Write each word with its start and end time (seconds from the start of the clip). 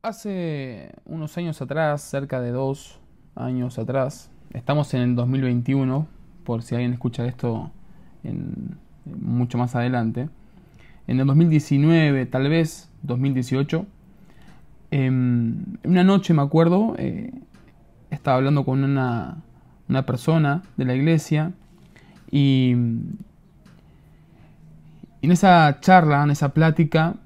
Hace 0.00 0.92
unos 1.06 1.36
años 1.38 1.60
atrás, 1.60 2.02
cerca 2.02 2.40
de 2.40 2.52
dos 2.52 3.00
años 3.34 3.80
atrás, 3.80 4.30
estamos 4.54 4.94
en 4.94 5.00
el 5.00 5.16
2021, 5.16 6.06
por 6.44 6.62
si 6.62 6.76
alguien 6.76 6.92
escucha 6.92 7.26
esto 7.26 7.72
en, 8.22 8.78
mucho 9.04 9.58
más 9.58 9.74
adelante, 9.74 10.28
en 11.08 11.18
el 11.18 11.26
2019, 11.26 12.26
tal 12.26 12.48
vez 12.48 12.88
2018, 13.02 13.86
em, 14.92 15.64
una 15.82 16.04
noche 16.04 16.32
me 16.32 16.42
acuerdo, 16.42 16.94
eh, 16.96 17.32
estaba 18.10 18.36
hablando 18.36 18.64
con 18.64 18.84
una, 18.84 19.38
una 19.88 20.06
persona 20.06 20.62
de 20.76 20.84
la 20.84 20.94
iglesia 20.94 21.54
y, 22.30 22.70
en 22.70 23.18
esa 25.22 25.80
charla, 25.80 26.22
en 26.22 26.30
esa 26.30 26.50
plática, 26.50 27.16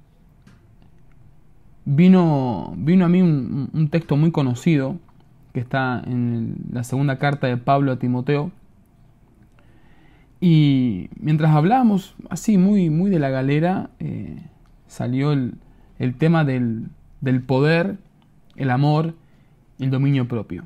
vino, 1.85 2.75
vino 2.77 3.05
a 3.05 3.09
mí 3.09 3.23
un, 3.23 3.89
texto 3.91 4.17
muy 4.17 4.31
conocido 4.31 4.97
que 5.53 5.61
está 5.61 6.03
en 6.07 6.57
la 6.73 6.85
segunda 6.85 7.19
carta 7.19 7.47
de 7.47 7.57
Pablo 7.57 7.93
a 7.93 7.99
Timoteo. 7.99 8.51
Y 10.41 11.09
mientras 11.21 11.55
hablábamos 11.55 12.15
así 12.31 12.59
muy, 12.59 12.91
muy 12.91 13.11
de 13.11 13.19
la 13.19 13.31
galera, 13.31 13.91
eh, 14.01 14.39
salió 14.87 15.33
el, 15.33 15.55
tema 16.19 16.45
del, 16.45 16.91
poder, 17.47 17.99
el 18.57 18.71
amor 18.71 19.15
el 19.79 19.91
dominio 19.91 20.27
propio. 20.29 20.65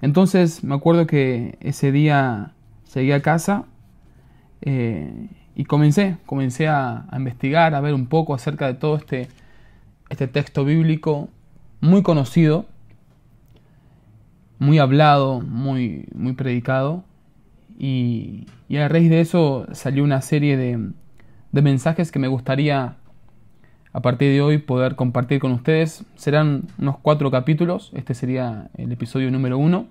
Entonces 0.00 0.64
me 0.64 0.74
acuerdo 0.74 1.06
que 1.06 1.56
ese 1.60 1.92
día 1.92 2.52
seguí 2.84 3.12
a 3.12 3.22
casa 3.22 3.64
eh, 4.60 5.28
y 5.54 5.64
comencé, 5.64 6.16
comencé 6.26 6.68
a, 6.68 7.06
a, 7.10 7.16
investigar, 7.18 7.74
a 7.74 7.80
ver 7.80 7.94
un 7.94 8.06
poco 8.06 8.34
acerca 8.34 8.66
de 8.66 8.74
todo 8.74 8.96
este, 8.96 9.28
este 10.12 10.28
texto 10.28 10.66
bíblico 10.66 11.30
muy 11.80 12.02
conocido, 12.02 12.66
muy 14.58 14.78
hablado, 14.78 15.40
muy, 15.40 16.06
muy 16.14 16.34
predicado. 16.34 17.02
Y, 17.78 18.46
a 18.78 18.88
raíz 18.88 19.08
de 19.08 19.20
eso 19.20 19.66
salió 19.72 20.04
una 20.04 20.20
serie 20.20 20.56
de, 20.58 20.90
de 21.50 21.62
mensajes 21.62 22.12
que 22.12 22.18
me 22.18 22.28
gustaría 22.28 22.96
a 23.94 24.00
partir 24.00 24.32
de 24.32 24.42
hoy 24.42 24.58
poder 24.58 24.96
compartir 24.96 25.40
con 25.40 25.52
ustedes. 25.52 26.04
Serán 26.14 26.64
unos 26.78 26.98
cuatro 26.98 27.30
capítulos, 27.30 27.90
este 27.94 28.12
sería 28.12 28.68
el 28.76 28.92
episodio 28.92 29.30
número 29.30 29.56
uno, 29.56 29.86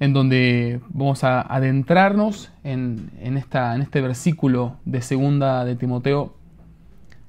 en 0.00 0.12
donde 0.12 0.80
vamos 0.90 1.24
a 1.24 1.40
adentrarnos 1.40 2.52
en, 2.62 3.10
en, 3.20 3.38
esta, 3.38 3.74
en 3.74 3.80
este 3.80 4.02
versículo 4.02 4.76
de 4.84 5.00
segunda 5.00 5.64
de 5.64 5.76
Timoteo, 5.76 6.34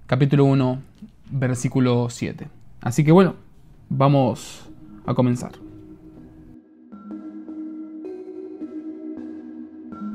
capítulo 0.08 0.46
1, 0.46 0.82
versículo 1.32 2.10
7. 2.10 2.48
Así 2.82 3.04
que 3.04 3.12
bueno, 3.12 3.36
vamos 3.90 4.70
a 5.06 5.16
comenzar. 5.16 5.54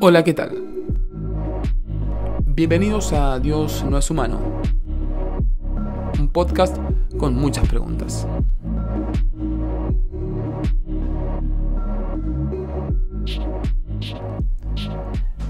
Hola, 0.01 0.23
¿qué 0.23 0.33
tal? 0.33 0.63
Bienvenidos 2.47 3.13
a 3.13 3.41
Dios 3.41 3.85
no 3.89 3.99
es 3.99 4.11
humano, 4.11 4.41
un 6.19 6.29
podcast 6.29 6.77
con 7.19 7.35
muchas 7.35 7.69
preguntas. 7.69 8.29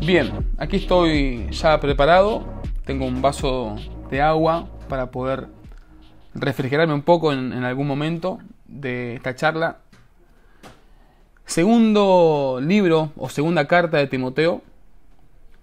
Bien, 0.00 0.30
aquí 0.56 0.76
estoy 0.76 1.46
ya 1.50 1.78
preparado, 1.78 2.44
tengo 2.86 3.06
un 3.06 3.20
vaso 3.20 3.76
de 4.10 4.20
agua 4.20 4.68
para 4.88 5.10
poder 5.10 5.48
refrigerarme 6.34 6.94
un 6.94 7.02
poco 7.02 7.32
en, 7.32 7.52
algún 7.64 7.86
momento 7.86 8.38
de 8.66 9.14
esta 9.14 9.34
charla. 9.34 9.78
Segundo 11.44 12.60
libro 12.62 13.12
o 13.16 13.28
segunda 13.28 13.66
carta 13.66 13.98
de 13.98 14.06
Timoteo, 14.06 14.62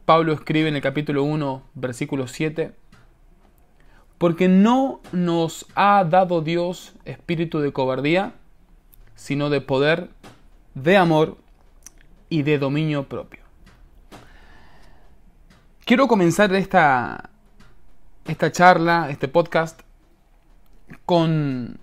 Pablo 0.06 0.34
escribe 0.34 0.70
en 0.70 0.76
el 0.76 0.82
capítulo 0.82 1.24
1, 1.24 1.64
versículo 1.76 2.28
7, 2.28 2.74
porque 4.18 4.48
no 4.48 5.02
nos 5.12 5.66
ha 5.76 6.04
dado 6.04 6.42
Dios 6.42 6.94
espíritu 7.06 7.60
de 7.60 7.72
cobardía, 7.72 8.34
sino 9.16 9.50
de 9.50 9.62
poder, 9.62 10.10
de 10.74 10.98
amor 10.98 11.38
y 12.30 12.44
de 12.44 12.58
dominio 12.58 13.04
propio. 13.08 13.42
Quiero 15.86 16.08
comenzar 16.08 16.54
esta, 16.54 17.30
esta 18.28 18.52
charla, 18.52 19.10
este 19.10 19.28
podcast, 19.28 19.82
con, 21.06 21.80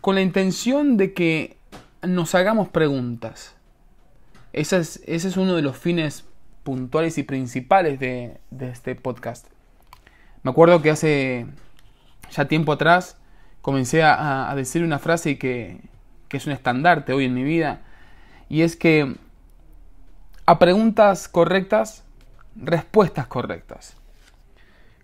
con 0.00 0.14
la 0.14 0.22
intención 0.22 0.96
de 0.96 1.12
que 1.12 1.56
nos 2.02 2.34
hagamos 2.34 2.68
preguntas. 2.68 3.54
Ese 4.52 4.78
es, 4.78 5.02
ese 5.06 5.28
es 5.28 5.36
uno 5.36 5.54
de 5.54 5.62
los 5.62 5.76
fines 5.76 6.24
puntuales 6.62 7.18
y 7.18 7.22
principales 7.22 8.00
de, 8.00 8.40
este 8.60 8.94
podcast. 8.94 9.46
Me 10.42 10.50
acuerdo 10.50 10.82
que 10.82 10.90
hace 10.90 11.46
ya 12.30 12.46
tiempo 12.46 12.72
atrás 12.72 13.18
comencé 13.60 14.02
a, 14.02 14.52
decir 14.56 14.82
una 14.82 14.98
frase 14.98 15.38
que, 15.38 15.80
que 16.28 16.38
es 16.38 16.46
un 16.46 16.52
estandarte 16.52 17.12
hoy 17.12 17.26
en 17.26 17.34
mi 17.34 17.44
vida, 17.44 17.82
y 18.48 18.62
es 18.62 18.74
que 18.74 19.14
a 20.46 20.58
preguntas 20.58 21.28
correctas, 21.28 22.04
respuestas 22.56 23.26
correctas. 23.26 23.99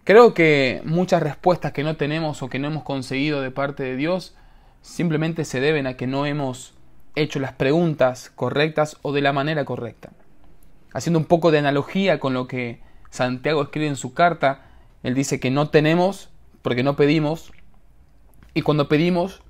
Creo 0.07 0.35
que 0.35 0.83
muchas 0.85 1.21
respuestas 1.21 1.73
que 1.73 1.83
no 1.83 1.97
tenemos 1.97 2.41
o 2.41 2.49
que 2.49 2.61
no 2.61 2.69
hemos 2.69 2.85
conseguido 2.85 3.41
de 3.41 3.51
parte 3.51 3.83
de 3.83 3.97
Dios 3.97 4.37
simplemente 4.81 5.45
se 5.45 5.59
deben 5.59 5.89
a 5.89 5.95
que 5.95 6.07
no 6.07 6.27
hemos 6.27 6.75
hecho 7.17 7.41
las 7.41 7.55
preguntas 7.55 8.31
correctas 8.33 8.99
o 9.03 9.13
de 9.13 9.21
la 9.21 9.33
manera 9.33 9.65
correcta. 9.65 10.11
Haciendo 10.93 11.19
un 11.19 11.25
poco 11.25 11.51
de 11.51 11.59
analogía 11.59 12.21
con 12.21 12.35
lo 12.35 12.47
que 12.47 12.79
Santiago 13.11 13.65
escribe 13.65 13.89
en 13.89 13.97
su 13.97 14.15
carta, 14.15 14.67
él 15.03 15.15
dice 15.15 15.41
que 15.41 15.51
no 15.51 15.71
tenemos 15.71 16.31
porque 16.63 16.85
no 16.85 16.95
pedimos 16.95 17.51
y 18.55 18.63
cuando 18.63 18.89
pedimos, 18.89 19.43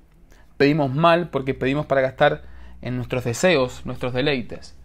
pedimos 0.57 0.91
mal 0.91 1.29
porque 1.29 1.53
pedimos 1.53 1.85
para 1.85 2.01
gastar 2.01 2.41
en 2.81 2.95
nuestros 2.95 3.25
deseos, 3.25 3.85
nuestros 3.85 4.11
deleites. 4.11 4.75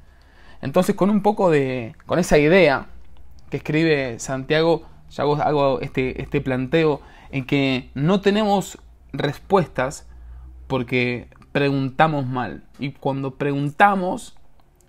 Entonces 0.61 0.95
con 0.95 1.09
un 1.09 1.23
poco 1.23 1.51
de, 1.51 1.97
con 2.05 2.19
esa 2.19 2.37
idea 2.37 2.89
que 3.49 3.57
escribe 3.57 4.19
Santiago, 4.19 4.92
ya 5.13 5.25
hago 5.25 5.81
este, 5.81 6.23
este 6.23 6.41
planteo 6.41 7.01
en 7.31 7.45
que 7.45 7.91
no 7.95 8.21
tenemos 8.21 8.79
respuestas 9.13 10.07
porque 10.67 11.29
preguntamos 11.53 12.27
mal. 12.27 12.65
Y 12.79 12.93
cuando 12.93 13.35
preguntamos, 13.35 14.37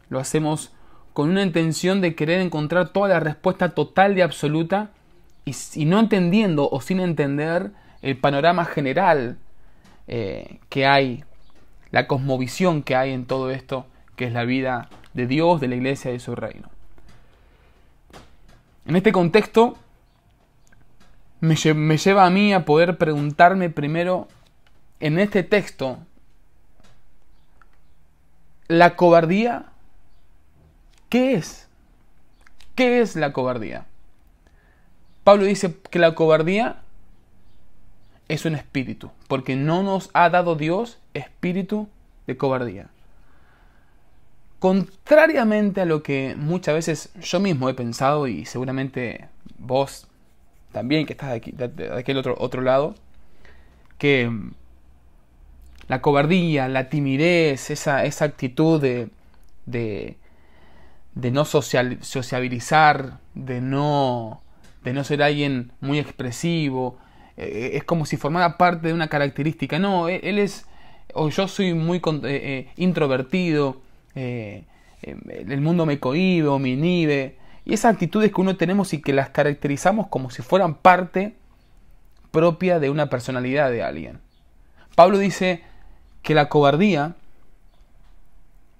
lo 0.10 0.20
hacemos 0.20 0.72
con 1.14 1.30
una 1.30 1.44
intención 1.44 2.02
de 2.02 2.16
querer 2.16 2.42
encontrar 2.42 2.90
toda 2.90 3.10
la 3.10 3.20
respuesta 3.20 3.70
total 3.70 4.18
y 4.18 4.22
absoluta 4.22 4.92
y, 5.46 5.86
no 5.86 6.00
entendiendo 6.00 6.70
o 6.70 6.82
sin 6.82 7.00
entender 7.00 7.72
el 8.02 8.18
panorama 8.18 8.66
general 8.66 9.38
eh, 10.08 10.60
que 10.70 10.86
hay, 10.86 11.24
la 11.92 12.08
cosmovisión 12.08 12.82
que 12.82 12.96
hay 12.96 13.12
en 13.12 13.26
todo 13.26 13.52
esto, 13.52 13.86
que 14.16 14.26
es 14.26 14.34
la 14.34 14.46
vida 14.46 14.90
de 15.14 15.28
Dios, 15.28 15.60
de 15.60 15.68
la 15.68 15.76
iglesia 15.76 16.10
y 16.12 16.14
de 16.14 16.20
su 16.20 16.34
reino. 16.36 16.70
En 18.86 18.96
este 18.96 19.12
contexto, 19.12 19.78
me, 21.44 21.98
lleva 21.98 22.26
a 22.26 22.30
mí 22.30 22.54
a 22.54 22.64
poder 22.64 22.98
preguntarme 22.98 23.70
primero 23.70 24.30
en 25.02 25.20
este 25.20 25.44
texto, 25.44 26.00
¿la 28.70 28.96
cobardía 28.96 29.66
qué 31.10 31.34
es? 31.34 31.68
¿Qué 32.76 33.02
es 33.02 33.18
la 33.18 33.34
cobardía? 33.34 33.86
Pablo 35.26 35.44
dice 35.44 35.76
que 35.90 36.00
la 36.00 36.16
cobardía 36.16 36.82
es 38.30 38.46
un 38.46 38.56
espíritu, 38.56 39.12
porque 39.28 39.58
no 39.58 39.84
nos 39.84 40.12
ha 40.14 40.30
dado 40.30 40.56
Dios 40.56 40.98
espíritu 41.14 41.90
de 42.26 42.38
cobardía. 42.38 42.88
Contrariamente 44.60 45.82
a 45.82 45.86
lo 45.86 46.04
que 46.04 46.36
muchas 46.38 46.74
veces 46.74 47.14
yo 47.22 47.42
mismo 47.42 47.68
he 47.68 47.74
pensado 47.74 48.28
y 48.28 48.46
seguramente 48.46 49.28
vos 49.58 50.08
también 50.74 51.06
que 51.06 51.14
estás 51.14 51.30
de, 51.30 51.36
aquí, 51.38 51.52
de, 51.52 51.94
aquel 51.94 52.18
otro, 52.18 52.36
otro 52.38 52.62
lado, 52.62 52.96
que 53.98 54.28
mm, 54.30 54.52
la 55.88 56.02
cobardía, 56.02 56.68
la 56.68 56.90
timidez, 56.90 57.70
esa, 57.70 58.04
esa 58.04 58.26
actitud 58.26 58.82
de, 58.82 59.10
de, 59.66 60.18
de 61.16 61.32
no 61.32 61.46
social, 61.46 62.00
sociabilizar, 62.02 63.20
de 63.36 63.62
no, 63.62 64.42
de 64.84 64.94
no 64.94 65.04
ser 65.04 65.24
alguien 65.24 65.72
muy 65.80 66.00
expresivo, 66.00 66.98
eh, 67.38 67.72
es 67.74 67.84
como 67.84 68.06
si 68.06 68.18
formara 68.18 68.58
parte 68.58 68.88
de 68.88 68.94
una 68.94 69.08
característica. 69.08 69.80
No, 69.80 70.10
e, 70.10 70.22
él, 70.24 70.40
es, 70.40 70.66
o 71.14 71.30
yo 71.30 71.48
soy 71.48 71.74
muy 71.74 71.98
eh, 71.98 72.02
eh, 72.24 72.68
introvertido, 72.78 73.82
el 74.16 75.62
mundo 75.62 75.86
me 75.86 76.00
cohibe 76.00 76.48
o 76.48 76.60
me 76.60 76.70
inhibe. 76.70 77.38
Y 77.66 77.74
esas 77.74 77.94
actitudes 77.94 78.32
que 78.32 78.42
uno 78.42 78.58
tenemos 78.58 78.94
y 78.94 79.02
que 79.02 79.14
las 79.14 79.30
caracterizamos 79.30 80.08
como 80.08 80.30
si 80.30 80.42
fueran 80.42 80.76
parte, 80.76 81.36
propia 82.32 82.80
de 82.80 82.90
una 82.90 83.10
personalidad 83.10 83.70
de 83.70 83.84
alguien. 83.84 84.20
Pablo 84.96 85.20
dice 85.20 85.62
que 86.24 86.34
la 86.34 86.50
cobardía 86.50 87.16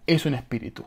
es 0.08 0.26
un 0.26 0.34
espíritu 0.34 0.86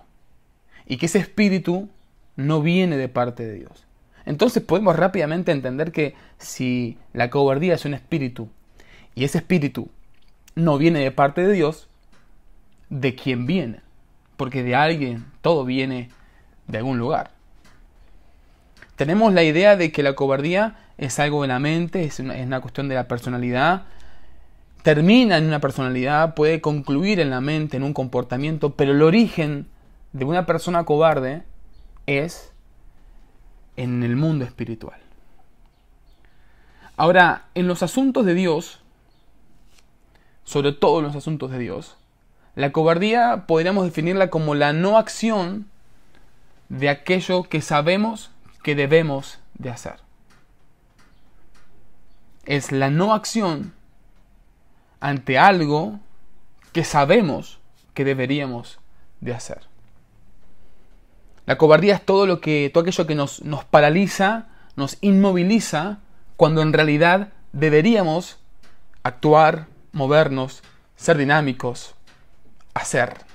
y 0.84 0.96
que 0.96 1.06
ese 1.06 1.18
espíritu 1.18 1.88
no 2.34 2.62
viene 2.62 2.96
de 2.96 3.08
parte 3.08 3.46
de 3.46 3.54
Dios. 3.54 3.86
Entonces 4.24 4.62
podemos 4.62 4.96
rápidamente 4.96 5.52
entender 5.52 5.92
que 5.92 6.14
si 6.38 6.98
la 7.12 7.30
cobardía 7.30 7.74
es 7.74 7.84
un 7.84 7.94
espíritu 7.94 8.48
y 9.14 9.24
ese 9.24 9.38
espíritu 9.38 9.88
no 10.56 10.76
viene 10.76 11.00
de 11.00 11.12
parte 11.12 11.46
de 11.46 11.52
Dios, 11.52 11.88
¿de 12.90 13.14
quién 13.14 13.46
viene? 13.46 13.80
Porque 14.36 14.62
de 14.62 14.74
alguien 14.74 15.24
todo 15.40 15.64
viene 15.64 16.10
de 16.66 16.78
algún 16.78 16.98
lugar. 16.98 17.35
Tenemos 18.96 19.32
la 19.32 19.44
idea 19.44 19.76
de 19.76 19.92
que 19.92 20.02
la 20.02 20.14
cobardía 20.14 20.76
es 20.98 21.18
algo 21.18 21.42
de 21.42 21.48
la 21.48 21.58
mente, 21.58 22.04
es 22.04 22.18
una, 22.18 22.36
es 22.36 22.46
una 22.46 22.60
cuestión 22.60 22.88
de 22.88 22.94
la 22.94 23.08
personalidad, 23.08 23.84
termina 24.82 25.36
en 25.36 25.46
una 25.46 25.60
personalidad, 25.60 26.34
puede 26.34 26.60
concluir 26.60 27.20
en 27.20 27.30
la 27.30 27.40
mente, 27.40 27.76
en 27.76 27.82
un 27.82 27.92
comportamiento, 27.92 28.74
pero 28.74 28.92
el 28.92 29.02
origen 29.02 29.66
de 30.12 30.24
una 30.24 30.46
persona 30.46 30.84
cobarde 30.84 31.42
es 32.06 32.52
en 33.76 34.02
el 34.02 34.16
mundo 34.16 34.44
espiritual. 34.44 34.98
Ahora, 36.96 37.44
en 37.54 37.66
los 37.66 37.82
asuntos 37.82 38.24
de 38.24 38.32
Dios, 38.32 38.80
sobre 40.44 40.72
todo 40.72 41.00
en 41.00 41.04
los 41.04 41.16
asuntos 41.16 41.50
de 41.50 41.58
Dios, 41.58 41.96
la 42.54 42.72
cobardía 42.72 43.44
podríamos 43.46 43.84
definirla 43.84 44.30
como 44.30 44.54
la 44.54 44.72
no 44.72 44.96
acción 44.96 45.66
de 46.70 46.88
aquello 46.88 47.42
que 47.42 47.60
sabemos 47.60 48.30
que 48.66 48.74
debemos 48.74 49.38
de 49.54 49.70
hacer. 49.70 50.00
Es 52.46 52.72
la 52.72 52.90
no 52.90 53.14
acción 53.14 53.74
ante 54.98 55.38
algo 55.38 56.00
que 56.72 56.82
sabemos 56.82 57.60
que 57.94 58.04
deberíamos 58.04 58.80
de 59.20 59.34
hacer. 59.34 59.60
La 61.46 61.56
cobardía 61.56 61.94
es 61.94 62.04
todo 62.04 62.26
lo 62.26 62.40
que 62.40 62.68
todo 62.74 62.82
aquello 62.82 63.06
que 63.06 63.14
nos, 63.14 63.40
nos 63.42 63.64
paraliza, 63.64 64.48
nos 64.74 64.98
inmoviliza 65.00 66.00
cuando 66.36 66.60
en 66.60 66.72
realidad 66.72 67.28
deberíamos 67.52 68.40
actuar, 69.04 69.68
movernos, 69.92 70.64
ser 70.96 71.18
dinámicos, 71.18 71.94
hacer. 72.74 73.25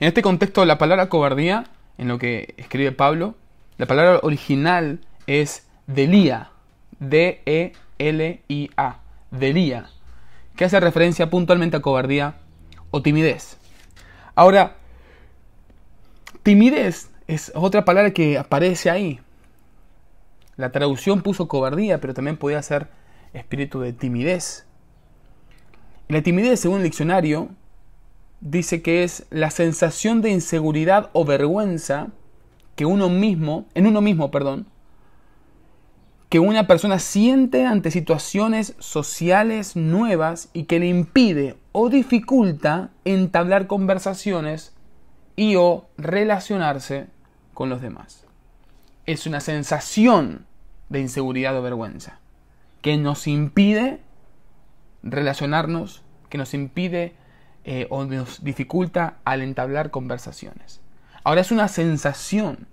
En 0.00 0.08
este 0.08 0.22
contexto, 0.22 0.64
la 0.64 0.78
palabra 0.78 1.08
cobardía, 1.08 1.66
en 1.98 2.08
lo 2.08 2.18
que 2.18 2.54
escribe 2.56 2.90
Pablo, 2.90 3.36
la 3.78 3.86
palabra 3.86 4.18
original 4.22 5.00
es 5.26 5.68
delía, 5.86 6.50
D-E-L-I-A, 6.98 7.76
delía, 9.30 9.90
que 10.56 10.64
hace 10.64 10.80
referencia 10.80 11.30
puntualmente 11.30 11.76
a 11.76 11.82
cobardía 11.82 12.36
o 12.90 13.02
timidez. 13.02 13.58
Ahora, 14.34 14.76
timidez 16.42 17.10
es 17.28 17.52
otra 17.54 17.84
palabra 17.84 18.10
que 18.12 18.36
aparece 18.36 18.90
ahí. 18.90 19.20
La 20.56 20.72
traducción 20.72 21.22
puso 21.22 21.46
cobardía, 21.48 22.00
pero 22.00 22.14
también 22.14 22.36
podía 22.36 22.62
ser 22.62 22.88
espíritu 23.32 23.80
de 23.80 23.92
timidez. 23.92 24.66
La 26.08 26.22
timidez, 26.22 26.60
según 26.60 26.78
el 26.78 26.84
diccionario, 26.84 27.50
dice 28.40 28.82
que 28.82 29.04
es 29.04 29.26
la 29.30 29.50
sensación 29.50 30.22
de 30.22 30.30
inseguridad 30.30 31.10
o 31.12 31.24
vergüenza 31.24 32.08
que 32.76 32.86
uno 32.86 33.08
mismo, 33.08 33.66
en 33.74 33.86
uno 33.86 34.00
mismo, 34.00 34.30
perdón, 34.30 34.66
que 36.28 36.40
una 36.40 36.66
persona 36.66 36.98
siente 36.98 37.64
ante 37.64 37.92
situaciones 37.92 38.74
sociales 38.80 39.76
nuevas 39.76 40.48
y 40.52 40.64
que 40.64 40.80
le 40.80 40.88
impide 40.88 41.56
o 41.70 41.88
dificulta 41.88 42.90
entablar 43.04 43.68
conversaciones 43.68 44.74
y 45.36 45.54
o 45.56 45.86
relacionarse 45.96 47.06
con 47.52 47.70
los 47.70 47.80
demás. 47.80 48.26
Es 49.06 49.26
una 49.26 49.40
sensación 49.40 50.46
de 50.88 51.00
inseguridad 51.00 51.56
o 51.56 51.62
vergüenza 51.62 52.18
que 52.82 52.96
nos 52.96 53.26
impide 53.26 54.00
relacionarnos, 55.02 56.02
que 56.28 56.38
nos 56.38 56.52
impide 56.52 57.14
eh, 57.64 57.86
o 57.88 58.04
nos 58.04 58.44
dificulta 58.44 59.16
al 59.24 59.40
entablar 59.40 59.90
conversaciones. 59.90 60.80
Ahora 61.22 61.40
es 61.40 61.50
una 61.50 61.68
sensación, 61.68 62.66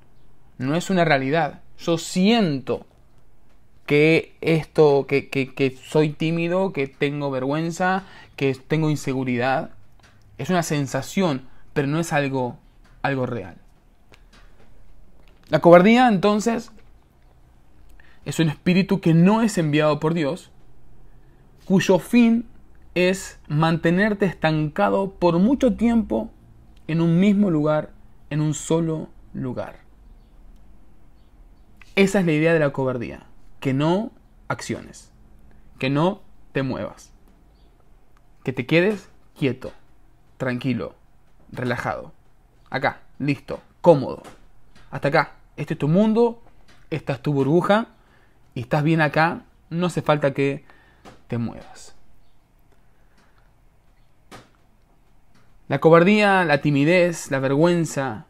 no 0.57 0.75
es 0.75 0.89
una 0.89 1.05
realidad. 1.05 1.61
Yo 1.79 1.97
siento 1.97 2.85
que 3.85 4.35
esto, 4.41 5.07
que, 5.07 5.77
soy 5.85 6.09
tímido, 6.09 6.73
que 6.73 6.87
tengo 6.87 7.31
vergüenza, 7.31 8.03
que 8.35 8.53
tengo 8.55 8.89
inseguridad. 8.89 9.71
Es 10.37 10.49
una 10.49 10.63
sensación, 10.63 11.47
pero 11.73 11.87
no 11.87 11.99
es 11.99 12.11
algo, 12.11 12.57
algo 13.01 13.25
real. 13.25 13.55
La 15.47 15.59
cobardía, 15.59 16.07
entonces, 16.09 16.71
es 18.25 18.39
un 18.39 18.49
espíritu 18.49 18.99
que 18.99 19.13
no 19.13 19.41
es 19.41 19.57
enviado 19.57 19.99
por 19.99 20.13
Dios, 20.13 20.51
cuyo 21.65 21.99
fin 21.99 22.45
es 22.95 23.39
mantenerte 23.47 24.25
estancado 24.25 25.11
por 25.11 25.39
mucho 25.39 25.75
tiempo 25.75 26.31
en 26.87 27.01
un 27.01 27.19
mismo 27.19 27.49
lugar, 27.49 27.91
en 28.29 28.41
un 28.41 28.53
solo 28.53 29.09
lugar. 29.33 29.79
Esa 31.95 32.19
es 32.19 32.25
la 32.25 32.31
idea 32.33 32.53
de 32.53 32.59
la 32.59 32.71
cobardía, 32.71 33.25
que 33.59 33.73
no 33.73 34.11
acciones, 34.47 35.11
que 35.79 35.89
no 35.89 36.21
te 36.51 36.63
muevas, 36.63 37.13
que 38.43 38.53
te 38.53 38.65
quedes 38.65 39.09
quieto, 39.37 39.71
tranquilo, 40.37 40.95
relajado, 41.51 42.13
acá, 42.69 43.01
listo, 43.19 43.61
cómodo, 43.81 44.23
hasta 44.89 45.07
acá, 45.09 45.35
este 45.55 45.75
es 45.75 45.79
tu 45.79 45.87
mundo, 45.87 46.41
esta 46.89 47.13
es 47.13 47.21
tu 47.21 47.33
burbuja 47.33 47.87
y 48.53 48.61
estás 48.61 48.83
bien 48.83 49.01
acá, 49.01 49.43
no 49.69 49.87
hace 49.87 50.01
falta 50.01 50.33
que 50.33 50.65
te 51.27 51.37
muevas. 51.37 51.95
La 55.71 55.79
cobardía, 55.79 56.43
la 56.43 56.59
timidez, 56.59 57.31
la 57.31 57.39
vergüenza, 57.39 58.25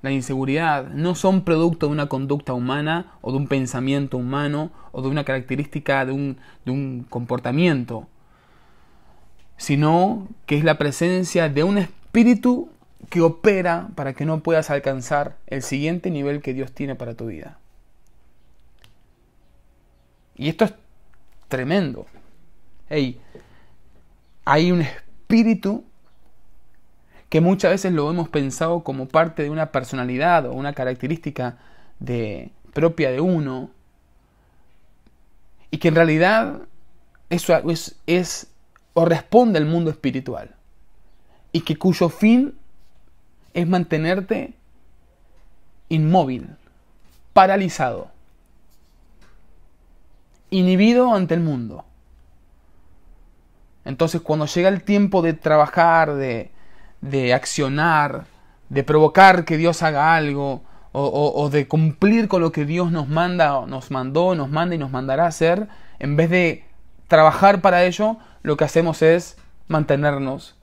la 0.00 0.12
inseguridad 0.12 0.90
no 0.90 1.16
son 1.16 1.42
producto 1.42 1.86
de 1.86 1.92
una 1.92 2.08
conducta 2.08 2.52
humana 2.52 3.18
o 3.20 3.32
de 3.32 3.38
un 3.38 3.48
pensamiento 3.48 4.16
humano 4.16 4.70
o 4.92 5.02
de 5.02 5.08
una 5.08 5.24
característica 5.24 6.06
de 6.06 6.12
un, 6.12 6.38
de 6.64 6.70
un 6.70 7.04
comportamiento, 7.10 8.06
sino 9.56 10.28
que 10.46 10.56
es 10.56 10.62
la 10.62 10.78
presencia 10.78 11.48
de 11.48 11.64
un 11.64 11.78
espíritu 11.78 12.68
que 13.10 13.22
opera 13.22 13.88
para 13.96 14.12
que 14.12 14.24
no 14.24 14.44
puedas 14.44 14.70
alcanzar 14.70 15.36
el 15.48 15.62
siguiente 15.62 16.12
nivel 16.12 16.42
que 16.42 16.54
Dios 16.54 16.70
tiene 16.70 16.94
para 16.94 17.14
tu 17.14 17.26
vida. 17.26 17.58
Y 20.36 20.48
esto 20.48 20.64
es 20.64 20.74
tremendo. 21.48 22.06
Hay 22.88 24.70
un 24.70 24.82
espíritu 24.82 25.82
que 27.34 27.40
muchas 27.40 27.72
veces 27.72 27.92
lo 27.92 28.08
hemos 28.08 28.28
pensado 28.28 28.84
como 28.84 29.08
parte 29.08 29.42
de 29.42 29.50
una 29.50 29.72
personalidad 29.72 30.46
o 30.46 30.52
una 30.52 30.72
característica 30.72 31.58
de, 31.98 32.52
propia 32.72 33.10
de 33.10 33.20
uno, 33.20 33.70
y 35.72 35.78
que 35.78 35.88
en 35.88 35.96
realidad 35.96 36.60
eso 37.30 37.56
es, 37.68 37.96
es 38.06 38.52
o 38.92 39.04
responde 39.04 39.58
al 39.58 39.66
mundo 39.66 39.90
espiritual, 39.90 40.54
y 41.50 41.62
que 41.62 41.74
cuyo 41.74 42.08
fin 42.08 42.54
es 43.52 43.66
mantenerte 43.66 44.54
inmóvil, 45.88 46.50
paralizado, 47.32 48.12
inhibido 50.50 51.12
ante 51.12 51.34
el 51.34 51.40
mundo. 51.40 51.84
Entonces 53.84 54.20
cuando 54.20 54.46
llega 54.46 54.68
el 54.68 54.84
tiempo 54.84 55.20
de 55.20 55.32
trabajar, 55.32 56.14
de, 56.14 56.53
de 57.04 57.34
accionar, 57.34 58.24
de 58.70 58.82
provocar 58.82 59.44
que 59.44 59.58
Dios 59.58 59.82
haga 59.82 60.14
algo, 60.16 60.62
o, 60.96 61.50
de 61.50 61.66
cumplir 61.66 62.28
con 62.28 62.40
lo 62.40 62.52
que 62.52 62.64
Dios 62.64 62.92
nos 62.92 63.08
manda, 63.08 63.66
nos 63.66 63.90
mandó, 63.90 64.36
nos 64.36 64.48
manda 64.48 64.76
y 64.76 64.78
nos 64.78 64.92
mandará 64.92 65.26
hacer, 65.26 65.68
en 65.98 66.14
vez 66.14 66.30
de 66.30 66.64
trabajar 67.08 67.60
para 67.60 67.84
ello, 67.84 68.16
lo 68.42 68.56
que 68.56 68.64
hacemos 68.64 69.02
es 69.02 69.36
mantenernos 69.66 70.56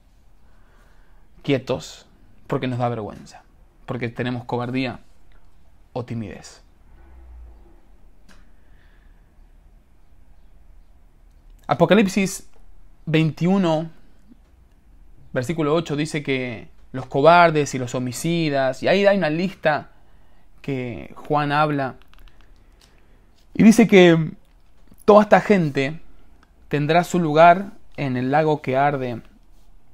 quietos 1.44 2.08
porque 2.48 2.68
nos 2.68 2.80
da 2.80 2.88
vergüenza, 2.88 3.44
porque 3.86 4.08
tenemos 4.08 4.46
cobardía 4.46 5.02
o 5.92 6.06
timidez. 6.06 6.64
Apocalipsis 11.68 12.50
21 13.06 14.01
versículo 15.34 15.74
8 15.74 15.96
dice 15.96 16.24
que 16.24 16.70
los 16.92 17.06
cobardes 17.06 17.74
y 17.74 17.80
los 17.80 17.96
homicidas, 17.96 18.84
y 18.84 18.88
ahí 18.88 19.06
hay 19.06 19.18
una 19.18 19.30
lista 19.30 19.92
que 20.62 21.14
Juan 21.16 21.52
habla. 21.52 21.96
Y 23.54 23.64
dice 23.64 23.88
que 23.88 24.32
toda 25.06 25.24
esta 25.24 25.42
gente 25.42 26.00
tendrá 26.68 27.04
su 27.04 27.20
lugar 27.20 27.72
en 27.98 28.18
el 28.18 28.32
lago 28.32 28.62
que 28.62 28.78
arde 28.78 29.22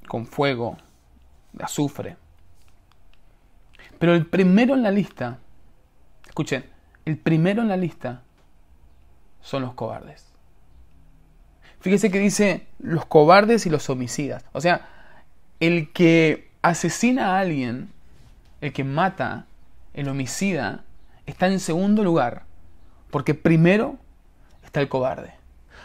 con 0.07 0.25
fuego 0.25 0.77
de 1.53 1.63
azufre. 1.63 2.17
Pero 3.99 4.13
el 4.13 4.25
primero 4.25 4.75
en 4.75 4.83
la 4.83 4.91
lista, 4.91 5.39
escuchen, 6.25 6.65
el 7.05 7.17
primero 7.17 7.61
en 7.61 7.67
la 7.67 7.77
lista 7.77 8.21
son 9.41 9.63
los 9.63 9.73
cobardes. 9.73 10.25
Fíjese 11.79 12.11
que 12.11 12.19
dice 12.19 12.67
los 12.79 13.05
cobardes 13.05 13.65
y 13.65 13.69
los 13.69 13.89
homicidas. 13.89 14.43
O 14.51 14.61
sea, 14.61 14.96
el 15.59 15.91
que 15.91 16.49
asesina 16.61 17.35
a 17.35 17.39
alguien, 17.39 17.89
el 18.61 18.73
que 18.73 18.83
mata, 18.83 19.45
el 19.93 20.07
homicida, 20.09 20.83
está 21.25 21.47
en 21.47 21.59
segundo 21.59 22.03
lugar. 22.03 22.43
Porque 23.09 23.33
primero 23.33 23.97
está 24.63 24.81
el 24.81 24.89
cobarde. 24.89 25.37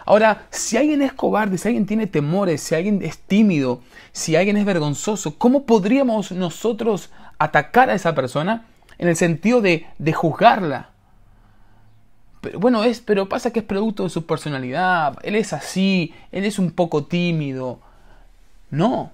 Ahora, 0.05 0.47
si 0.51 0.77
alguien 0.77 1.03
es 1.03 1.13
cobarde, 1.13 1.59
si 1.59 1.69
alguien 1.69 1.87
tiene 1.87 2.07
temores, 2.07 2.61
si 2.61 2.75
alguien 2.75 3.01
es 3.03 3.19
tímido, 3.19 3.81
si 4.11 4.35
alguien 4.35 4.57
es 4.57 4.65
vergonzoso, 4.65 5.39
¿cómo 5.39 5.65
podríamos 5.65 6.33
nosotros 6.33 7.11
atacar 7.39 7.89
a 7.89 7.95
esa 7.95 8.15
persona 8.15 8.67
en 8.99 9.09
el 9.09 9.17
sentido 9.17 9.61
de, 9.61 9.87
juzgarla? 10.13 10.91
Pero, 12.41 12.59
bueno, 12.59 12.83
es, 12.83 13.01
pero 13.01 13.29
pasa 13.29 13.53
que 13.53 13.61
es 13.61 13.65
producto 13.65 14.03
de 14.03 14.11
su 14.11 14.27
personalidad, 14.27 15.19
él 15.23 15.37
es 15.37 15.53
así, 15.53 16.13
él 16.33 16.45
es 16.45 16.59
un 16.59 16.73
poco 16.73 17.05
tímido. 17.05 17.79
No, 18.71 19.13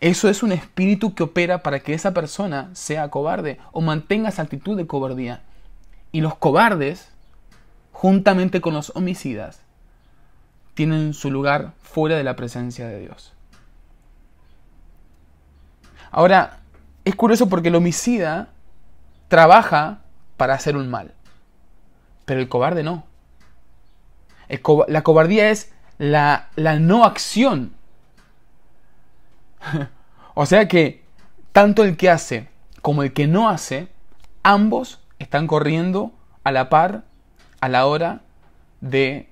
eso 0.00 0.28
es 0.28 0.42
un 0.42 0.52
espíritu 0.52 1.14
que 1.14 1.22
opera 1.22 1.62
para 1.62 1.80
que 1.80 1.94
esa 1.94 2.14
persona 2.14 2.70
sea 2.72 3.10
cobarde 3.10 3.58
o 3.72 3.80
mantenga 3.80 4.30
esa 4.30 4.42
actitud 4.42 4.76
de 4.76 4.86
cobardía. 4.86 5.42
Y 6.12 6.20
los 6.22 6.34
cobardes, 6.36 7.10
juntamente 7.92 8.60
con 8.60 8.74
los 8.74 8.92
homicidas, 8.96 9.60
tienen 10.74 11.12
su 11.12 11.30
lugar 11.30 11.72
fuera 11.82 12.16
de 12.16 12.24
la 12.24 12.36
presencia 12.36 12.86
de 12.86 13.00
Dios. 13.00 13.32
Ahora, 16.10 16.60
es 17.04 17.14
curioso 17.14 17.48
porque 17.48 17.68
el 17.68 17.74
homicida 17.74 18.48
trabaja 19.28 20.00
para 20.36 20.54
hacer 20.54 20.76
un 20.76 20.88
mal, 20.88 21.12
pero 22.24 22.40
el 22.40 22.48
cobarde 22.48 22.82
no. 22.82 23.04
la 24.88 25.02
cobardía 25.02 25.50
es 25.50 25.72
la, 25.98 26.48
no 26.56 27.04
acción. 27.04 27.74
O 30.34 30.46
sea 30.46 30.68
que 30.68 31.02
tanto 31.52 31.84
el 31.84 31.96
que 31.96 32.10
hace 32.10 32.48
como 32.82 33.02
el 33.02 33.12
que 33.12 33.26
no 33.26 33.48
hace, 33.48 33.88
ambos 34.42 35.00
están 35.18 35.46
corriendo 35.46 36.12
a 36.44 36.52
la 36.52 36.68
par 36.68 37.04
a 37.60 37.68
la 37.68 37.86
hora 37.86 38.22
de 38.80 39.30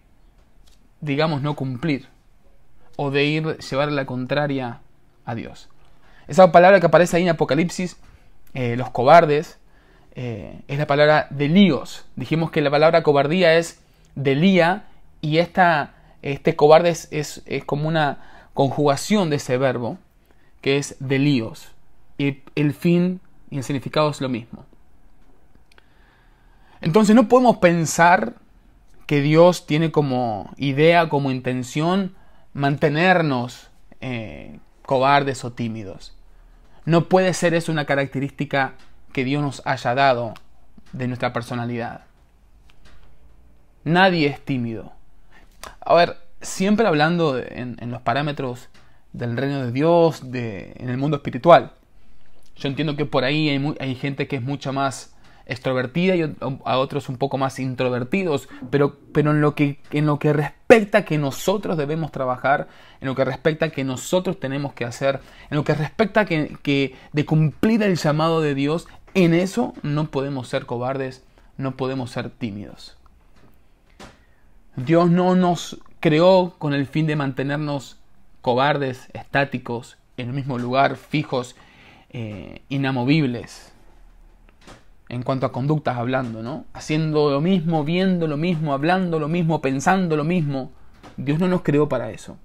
digamos, 1.00 1.42
no 1.42 1.54
cumplir 1.54 2.08
o 2.96 3.10
de 3.10 3.24
ir, 3.24 3.58
llevar 3.58 3.92
la 3.92 4.06
contraria 4.06 4.80
a 5.24 5.34
Dios. 5.34 5.68
Esa 6.26 6.50
palabra 6.52 6.80
que 6.80 6.86
aparece 6.86 7.16
ahí 7.16 7.22
en 7.22 7.30
Apocalipsis, 7.30 7.96
eh, 8.54 8.76
los 8.76 8.90
cobardes, 8.90 9.58
eh, 10.14 10.60
es 10.66 10.78
la 10.78 10.86
palabra 10.86 11.28
de 11.30 11.48
líos. 11.48 12.06
Dijimos 12.16 12.50
que 12.50 12.60
la 12.60 12.70
palabra 12.70 13.02
cobardía 13.02 13.54
es 13.56 13.80
delía 14.14 14.84
y 15.20 15.38
esta, 15.38 15.94
este 16.22 16.56
cobarde 16.56 16.90
es, 16.90 17.42
como 17.66 17.88
una 17.88 18.48
conjugación 18.54 19.30
de 19.30 19.36
ese 19.36 19.56
verbo 19.58 19.98
que 20.60 20.78
es 20.78 20.96
delíos. 21.00 21.72
Y 22.18 22.42
el 22.54 22.74
fin 22.74 23.20
y 23.50 23.58
el 23.58 23.64
significado 23.64 24.10
es 24.10 24.20
lo 24.20 24.28
mismo. 24.28 24.64
Entonces 26.80 27.14
no 27.14 27.28
podemos 27.28 27.58
pensar 27.58 28.34
que 29.06 29.20
Dios 29.20 29.66
tiene 29.66 29.90
como 29.90 30.52
idea, 30.56 31.08
como 31.08 31.30
intención, 31.30 32.14
mantenernos 32.52 33.68
eh, 34.00 34.58
cobardes 34.82 35.44
o 35.44 35.52
tímidos. 35.52 36.14
No 36.84 37.08
puede 37.08 37.34
ser 37.34 37.54
eso 37.54 37.72
una 37.72 37.84
característica 37.84 38.74
que 39.12 39.24
Dios 39.24 39.42
nos 39.42 39.62
haya 39.64 39.94
dado 39.94 40.34
de 40.92 41.08
nuestra 41.08 41.32
personalidad. 41.32 42.02
Nadie 43.84 44.28
es 44.28 44.44
tímido. 44.44 44.92
A 45.80 45.94
ver, 45.94 46.16
siempre 46.40 46.86
hablando 46.86 47.38
en, 47.38 47.76
los 47.90 48.02
parámetros 48.02 48.68
del 49.18 49.36
reino 49.36 49.64
de 49.64 49.72
Dios, 49.72 50.30
de, 50.30 50.72
en 50.76 50.88
el 50.88 50.96
mundo 50.96 51.16
espiritual. 51.16 51.72
Yo 52.56 52.68
entiendo 52.68 52.96
que 52.96 53.04
por 53.04 53.24
ahí 53.24 53.48
hay, 53.48 53.94
gente 53.94 54.26
que 54.26 54.36
es 54.36 54.42
mucho 54.42 54.72
más 54.72 55.14
extrovertida 55.46 56.14
y 56.14 56.22
a 56.64 56.78
otros 56.78 57.08
un 57.08 57.16
poco 57.16 57.38
más 57.38 57.58
introvertidos, 57.58 58.48
pero, 58.70 58.96
pero 59.12 59.30
en, 59.30 59.40
lo 59.40 59.54
que, 59.54 59.78
en 59.92 60.06
lo 60.06 60.18
que 60.18 60.32
respecta 60.32 61.04
que 61.04 61.18
nosotros 61.18 61.76
debemos 61.76 62.12
trabajar, 62.12 62.68
en 63.00 63.08
lo 63.08 63.14
que 63.14 63.24
respecta 63.24 63.70
que 63.70 63.84
nosotros 63.84 64.38
tenemos 64.38 64.72
que 64.74 64.84
hacer, 64.84 65.20
en 65.50 65.56
lo 65.56 65.64
que 65.64 65.74
respecta 65.74 66.24
que, 66.24 66.56
que 66.62 66.94
de 67.12 67.24
cumplir 67.24 67.82
el 67.82 67.96
llamado 67.96 68.40
de 68.40 68.54
Dios, 68.54 68.88
en 69.14 69.34
eso 69.34 69.72
no 69.82 70.10
podemos 70.10 70.48
ser 70.48 70.66
cobardes, 70.66 71.24
no 71.56 71.76
podemos 71.76 72.10
ser 72.10 72.30
tímidos. 72.30 72.96
Dios 74.76 75.10
no 75.10 75.34
nos 75.34 75.78
creó 76.00 76.54
con 76.58 76.74
el 76.74 76.86
fin 76.86 77.06
de 77.06 77.16
mantenernos 77.16 77.98
cobardes, 78.40 79.08
estáticos, 79.12 79.98
en 80.16 80.28
el 80.28 80.34
mismo 80.34 80.58
lugar, 80.58 80.96
fijos, 80.96 81.56
eh, 82.10 82.62
inamovibles 82.68 83.72
en 85.08 85.22
cuanto 85.22 85.46
a 85.46 85.52
conductas 85.52 85.96
hablando, 85.96 86.42
¿no? 86.42 86.66
Haciendo 86.72 87.30
lo 87.30 87.40
mismo, 87.40 87.84
viendo 87.84 88.26
lo 88.26 88.36
mismo, 88.36 88.74
hablando 88.74 89.18
lo 89.18 89.28
mismo, 89.28 89.60
pensando 89.60 90.16
lo 90.16 90.24
mismo. 90.24 90.70
Dios 91.16 91.38
no 91.38 91.48
nos 91.48 91.62
creó 91.62 91.88
para 91.88 92.10
eso. 92.10 92.36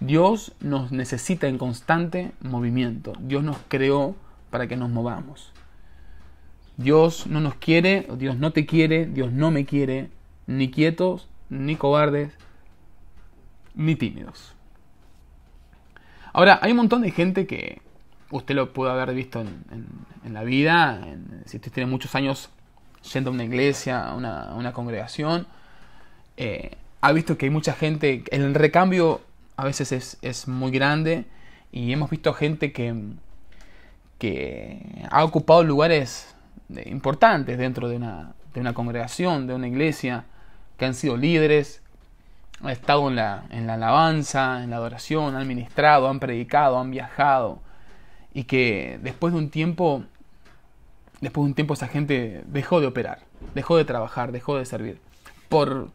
Dios 0.00 0.52
nos 0.60 0.92
necesita 0.92 1.46
en 1.48 1.58
constante 1.58 2.32
movimiento. 2.40 3.12
Dios 3.20 3.42
nos 3.42 3.58
creó 3.68 4.14
para 4.50 4.66
que 4.66 4.76
nos 4.76 4.88
movamos. 4.88 5.52
Dios 6.76 7.26
no 7.26 7.40
nos 7.40 7.56
quiere, 7.56 8.06
Dios 8.16 8.36
no 8.36 8.52
te 8.52 8.64
quiere, 8.64 9.06
Dios 9.06 9.32
no 9.32 9.50
me 9.50 9.64
quiere, 9.64 10.08
ni 10.46 10.70
quietos, 10.70 11.28
ni 11.50 11.76
cobardes, 11.76 12.32
ni 13.74 13.96
tímidos. 13.96 14.54
Ahora, 16.38 16.60
hay 16.62 16.70
un 16.70 16.76
montón 16.76 17.02
de 17.02 17.10
gente 17.10 17.48
que, 17.48 17.82
usted 18.30 18.54
lo 18.54 18.72
pudo 18.72 18.92
haber 18.92 19.12
visto 19.12 19.40
en, 19.40 20.32
la 20.32 20.44
vida, 20.44 21.04
si 21.46 21.56
usted 21.56 21.72
tiene 21.72 21.90
muchos 21.90 22.14
años 22.14 22.48
yendo 23.12 23.30
a 23.30 23.32
una 23.32 23.42
iglesia, 23.42 24.06
a 24.06 24.14
una, 24.14 24.72
congregación, 24.72 25.48
eh, 26.36 26.76
ha 27.00 27.10
visto 27.10 27.36
que 27.36 27.46
hay 27.46 27.50
mucha 27.50 27.72
gente, 27.72 28.22
el 28.30 28.54
recambio 28.54 29.20
a 29.56 29.64
veces 29.64 30.16
es, 30.22 30.46
muy 30.46 30.70
grande 30.70 31.24
y 31.72 31.92
hemos 31.92 32.08
visto 32.08 32.32
gente 32.32 32.70
que, 32.70 32.94
que 34.20 35.08
ha 35.10 35.24
ocupado 35.24 35.64
lugares 35.64 36.36
importantes 36.86 37.58
dentro 37.58 37.88
de 37.88 37.96
una, 37.96 38.34
de 38.54 38.60
una 38.60 38.74
congregación, 38.74 39.48
de 39.48 39.54
una 39.54 39.66
iglesia, 39.66 40.24
que 40.76 40.84
han 40.84 40.94
sido 40.94 41.16
líderes, 41.16 41.82
han 42.60 42.70
estado 42.70 43.08
en 43.08 43.16
la, 43.16 43.44
en 43.50 43.66
la 43.66 43.74
alabanza, 43.74 44.62
en 44.62 44.70
la 44.70 44.76
adoración, 44.76 45.36
han 45.36 45.46
ministrado, 45.46 46.08
han 46.08 46.20
predicado, 46.20 46.78
han 46.78 46.90
viajado, 46.90 47.60
y 48.34 48.44
que 48.44 48.98
después 49.02 49.32
de 49.32 49.38
un 49.38 49.50
tiempo, 49.50 50.04
después 51.20 51.44
de 51.44 51.48
un 51.50 51.54
tiempo 51.54 51.74
esa 51.74 51.88
gente 51.88 52.42
dejó 52.46 52.80
de 52.80 52.88
operar, 52.88 53.20
dejó 53.54 53.76
de 53.76 53.84
trabajar, 53.84 54.32
dejó 54.32 54.56
de 54.56 54.64
servir. 54.64 55.00
Por 55.48 55.90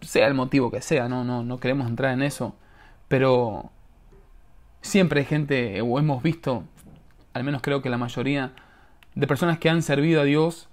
sea 0.00 0.26
el 0.26 0.34
motivo 0.34 0.70
que 0.70 0.80
sea, 0.80 1.08
no, 1.08 1.24
no, 1.24 1.44
no 1.44 1.58
queremos 1.58 1.88
entrar 1.88 2.12
en 2.12 2.22
eso, 2.22 2.56
pero 3.08 3.70
siempre 4.80 5.20
hay 5.20 5.26
gente, 5.26 5.80
o 5.82 5.98
hemos 5.98 6.22
visto, 6.22 6.64
al 7.32 7.44
menos 7.44 7.62
creo 7.62 7.82
que 7.82 7.90
la 7.90 7.98
mayoría, 7.98 8.52
de 9.14 9.26
personas 9.26 9.58
que 9.58 9.70
han 9.70 9.82
servido 9.82 10.20
a 10.20 10.24
Dios 10.24 10.68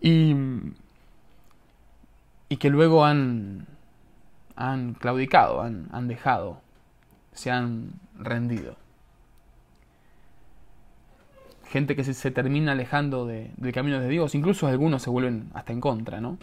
y, 0.00 0.34
y 2.48 2.56
que 2.56 2.70
luego 2.70 3.04
han, 3.04 3.66
han 4.54 4.94
claudicado, 4.94 5.62
han, 5.62 5.88
han 5.92 6.08
dejado, 6.08 6.60
se 7.32 7.50
han 7.50 7.92
rendido 8.18 8.76
gente 11.66 11.96
que 11.96 12.04
se, 12.04 12.30
termina 12.30 12.72
alejando 12.72 13.26
de, 13.26 13.50
del 13.56 13.72
camino 13.72 14.00
de 14.00 14.08
Dios, 14.08 14.34
incluso 14.34 14.66
algunos 14.66 15.02
se 15.02 15.10
vuelven 15.10 15.50
hasta 15.52 15.72
en 15.72 15.80
contra, 15.80 16.20
¿no? 16.20 16.38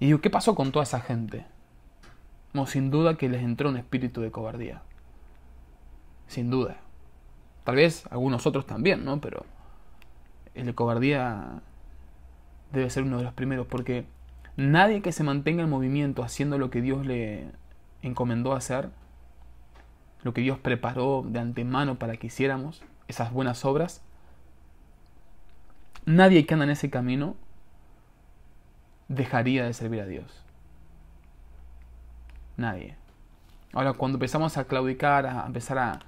Y 0.00 0.06
digo, 0.06 0.20
¿qué 0.20 0.30
pasó 0.30 0.54
con 0.54 0.72
toda 0.72 0.84
esa 0.84 1.00
gente? 1.00 1.46
No, 2.52 2.66
sin 2.66 2.90
duda 2.90 3.16
que 3.16 3.28
les 3.28 3.42
entró 3.42 3.68
un 3.68 3.76
espíritu 3.76 4.20
de 4.20 4.30
cobardía. 4.30 4.82
Sin 6.26 6.50
duda. 6.50 6.78
Tal 7.64 7.76
vez 7.76 8.06
algunos 8.10 8.46
otros 8.46 8.66
también, 8.66 9.04
¿no? 9.04 9.20
Pero 9.20 9.44
el 10.54 10.66
de 10.66 10.74
cobardía 10.74 11.62
debe 12.72 12.90
ser 12.90 13.02
uno 13.02 13.18
de 13.18 13.24
los 13.24 13.32
primeros, 13.32 13.66
porque 13.66 14.06
nadie 14.56 15.02
que 15.02 15.12
se 15.12 15.24
mantenga 15.24 15.62
en 15.62 15.70
movimiento 15.70 16.22
haciendo 16.22 16.58
lo 16.58 16.70
que 16.70 16.82
Dios 16.82 17.06
le 17.06 17.50
encomendó 18.02 18.52
hacer, 18.54 18.90
lo 20.22 20.34
que 20.34 20.40
Dios 20.40 20.58
preparó 20.58 21.24
de 21.26 21.38
antemano 21.38 21.98
para 21.98 22.16
que 22.16 22.26
hiciéramos, 22.26 22.82
esas 23.06 23.32
buenas 23.32 23.64
obras, 23.64 24.02
nadie 26.04 26.46
que 26.46 26.54
anda 26.54 26.64
en 26.64 26.70
ese 26.70 26.90
camino 26.90 27.36
dejaría 29.08 29.64
de 29.64 29.72
servir 29.72 30.00
a 30.00 30.06
Dios? 30.06 30.44
Nadie. 32.56 32.96
Ahora, 33.72 33.92
cuando 33.92 34.16
empezamos 34.16 34.56
a 34.56 34.64
claudicar, 34.64 35.26
a 35.26 35.46
empezar 35.46 35.78
a, 35.78 36.00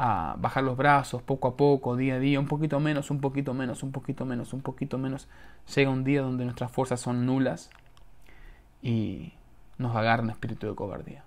a 0.00 0.36
bajar 0.38 0.62
los 0.62 0.76
brazos 0.76 1.22
poco 1.22 1.48
a 1.48 1.56
poco, 1.56 1.96
día 1.96 2.14
a 2.14 2.18
día, 2.20 2.38
un 2.38 2.46
poquito 2.46 2.78
menos, 2.78 3.10
un 3.10 3.20
poquito 3.20 3.52
menos, 3.52 3.82
un 3.82 3.90
poquito 3.90 4.24
menos, 4.24 4.52
un 4.52 4.62
poquito 4.62 4.96
menos, 4.96 5.28
llega 5.74 5.90
un 5.90 6.04
día 6.04 6.22
donde 6.22 6.44
nuestras 6.44 6.70
fuerzas 6.70 7.00
son 7.00 7.26
nulas 7.26 7.68
y 8.80 9.32
nos 9.76 9.96
agarra 9.96 10.22
un 10.22 10.30
espíritu 10.30 10.68
de 10.68 10.76
cobardía. 10.76 11.24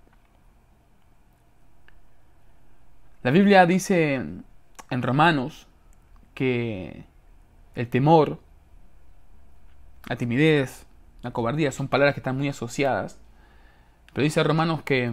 La 3.23 3.31
Biblia 3.31 3.65
dice 3.65 4.15
en 4.15 5.01
Romanos 5.01 5.67
que 6.33 7.03
el 7.75 7.89
temor, 7.89 8.39
la 10.07 10.15
timidez, 10.15 10.87
la 11.23 11.31
cobardía 11.31 11.73
son 11.73 11.89
palabras 11.89 12.15
que 12.15 12.21
están 12.21 12.37
muy 12.37 12.47
asociadas, 12.47 13.19
pero 14.13 14.23
dice 14.23 14.41
Romanos 14.45 14.81
que 14.83 15.11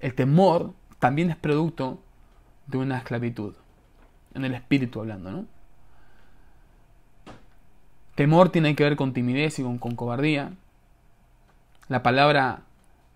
el 0.00 0.14
temor 0.14 0.74
también 0.98 1.30
es 1.30 1.36
producto 1.36 2.02
de 2.66 2.78
una 2.78 2.98
esclavitud, 2.98 3.54
en 4.34 4.44
el 4.44 4.54
espíritu 4.54 5.00
hablando, 5.00 5.30
¿no? 5.30 5.46
Temor 8.16 8.48
tiene 8.48 8.74
que 8.74 8.82
ver 8.82 8.96
con 8.96 9.12
timidez 9.12 9.58
y 9.58 9.62
con, 9.62 9.78
cobardía. 9.78 10.52
La 11.88 12.02
palabra 12.02 12.62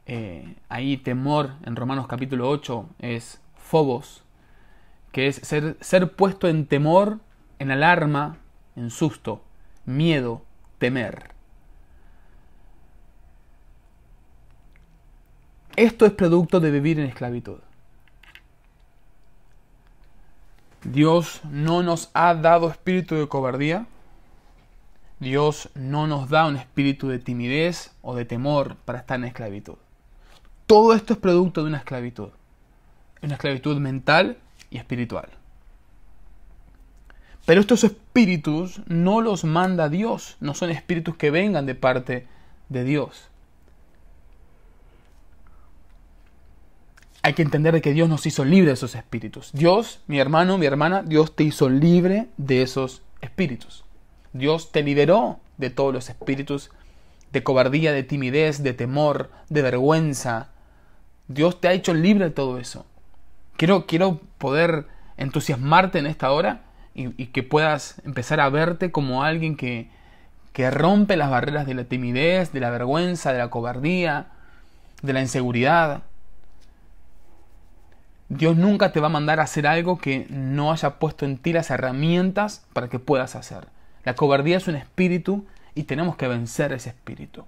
eh, 0.06 0.56
ahí, 0.68 0.98
temor, 0.98 1.52
en 1.64 1.74
Romanos 1.74 2.06
capítulo 2.06 2.48
8, 2.50 2.86
es 2.98 3.40
phobos, 3.56 4.24
que 5.10 5.26
es 5.26 5.36
ser, 5.36 5.78
ser 5.80 6.12
puesto 6.12 6.48
en 6.48 6.66
temor, 6.66 7.18
en 7.58 7.70
alarma, 7.70 8.36
en 8.76 8.90
susto, 8.90 9.42
miedo, 9.86 10.42
temer. 10.78 11.30
Esto 15.76 16.04
es 16.04 16.12
producto 16.12 16.60
de 16.60 16.70
vivir 16.70 17.00
en 17.00 17.06
esclavitud. 17.06 17.60
Dios 20.84 21.42
no 21.50 21.82
nos 21.82 22.10
ha 22.14 22.34
dado 22.34 22.70
espíritu 22.70 23.14
de 23.14 23.28
cobardía. 23.28 23.86
Dios 25.18 25.68
no 25.74 26.06
nos 26.06 26.30
da 26.30 26.46
un 26.46 26.56
espíritu 26.56 27.08
de 27.08 27.18
timidez 27.18 27.92
o 28.00 28.14
de 28.14 28.24
temor 28.24 28.76
para 28.84 29.00
estar 29.00 29.18
en 29.18 29.26
esclavitud. 29.26 29.76
Todo 30.66 30.94
esto 30.94 31.12
es 31.12 31.18
producto 31.18 31.62
de 31.62 31.68
una 31.68 31.78
esclavitud. 31.78 32.30
Una 33.22 33.34
esclavitud 33.34 33.76
mental 33.78 34.38
y 34.70 34.78
espiritual. 34.78 35.28
Pero 37.44 37.60
estos 37.60 37.84
espíritus 37.84 38.80
no 38.86 39.20
los 39.20 39.44
manda 39.44 39.88
Dios, 39.88 40.36
no 40.40 40.54
son 40.54 40.70
espíritus 40.70 41.16
que 41.16 41.30
vengan 41.30 41.66
de 41.66 41.74
parte 41.74 42.26
de 42.68 42.84
Dios. 42.84 43.29
Hay 47.22 47.34
que 47.34 47.42
entender 47.42 47.80
que 47.82 47.92
Dios 47.92 48.08
nos 48.08 48.24
hizo 48.26 48.44
libre 48.44 48.68
de 48.68 48.74
esos 48.74 48.94
espíritus. 48.94 49.50
Dios, 49.52 50.00
mi 50.06 50.18
hermano, 50.18 50.56
mi 50.56 50.66
hermana, 50.66 51.02
Dios 51.02 51.36
te 51.36 51.44
hizo 51.44 51.68
libre 51.68 52.28
de 52.36 52.62
esos 52.62 53.02
espíritus. 53.20 53.84
Dios 54.32 54.72
te 54.72 54.82
liberó 54.82 55.38
de 55.58 55.70
todos 55.70 55.92
los 55.92 56.08
espíritus 56.08 56.70
de 57.32 57.42
cobardía, 57.42 57.92
de 57.92 58.02
timidez, 58.02 58.62
de 58.62 58.72
temor, 58.72 59.30
de 59.50 59.62
vergüenza. 59.62 60.48
Dios 61.28 61.60
te 61.60 61.68
ha 61.68 61.72
hecho 61.72 61.92
libre 61.92 62.26
de 62.26 62.30
todo 62.30 62.58
eso. 62.58 62.86
Quiero, 63.56 63.86
quiero 63.86 64.20
poder 64.38 64.86
entusiasmarte 65.18 65.98
en 65.98 66.06
esta 66.06 66.32
hora 66.32 66.62
y, 66.94 67.26
que 67.26 67.42
puedas 67.42 68.00
empezar 68.04 68.40
a 68.40 68.48
verte 68.48 68.90
como 68.90 69.22
alguien 69.22 69.56
que, 69.56 69.90
que 70.52 70.70
rompe 70.70 71.16
las 71.16 71.30
barreras 71.30 71.66
de 71.66 71.74
la 71.74 71.84
timidez, 71.84 72.52
de 72.52 72.60
la 72.60 72.70
vergüenza, 72.70 73.32
de 73.32 73.38
la 73.38 73.50
cobardía, 73.50 74.28
de 75.02 75.12
la 75.12 75.20
inseguridad 75.20 76.02
Dios 78.30 78.56
nunca 78.56 78.92
te 78.92 79.00
va 79.00 79.08
a 79.08 79.10
mandar 79.10 79.40
a 79.40 79.42
hacer 79.42 79.66
algo 79.66 79.98
que 79.98 80.26
no 80.30 80.70
haya 80.70 81.00
puesto 81.00 81.24
en 81.24 81.36
ti 81.36 81.52
las 81.52 81.70
herramientas 81.70 82.64
para 82.72 82.88
que 82.88 83.00
puedas 83.00 83.34
hacer. 83.34 83.66
La 84.04 84.14
cobardía 84.14 84.56
es 84.56 84.68
un 84.68 84.76
espíritu 84.76 85.44
y 85.74 85.82
tenemos 85.82 86.16
que 86.16 86.28
vencer 86.28 86.72
ese 86.72 86.90
espíritu. 86.90 87.44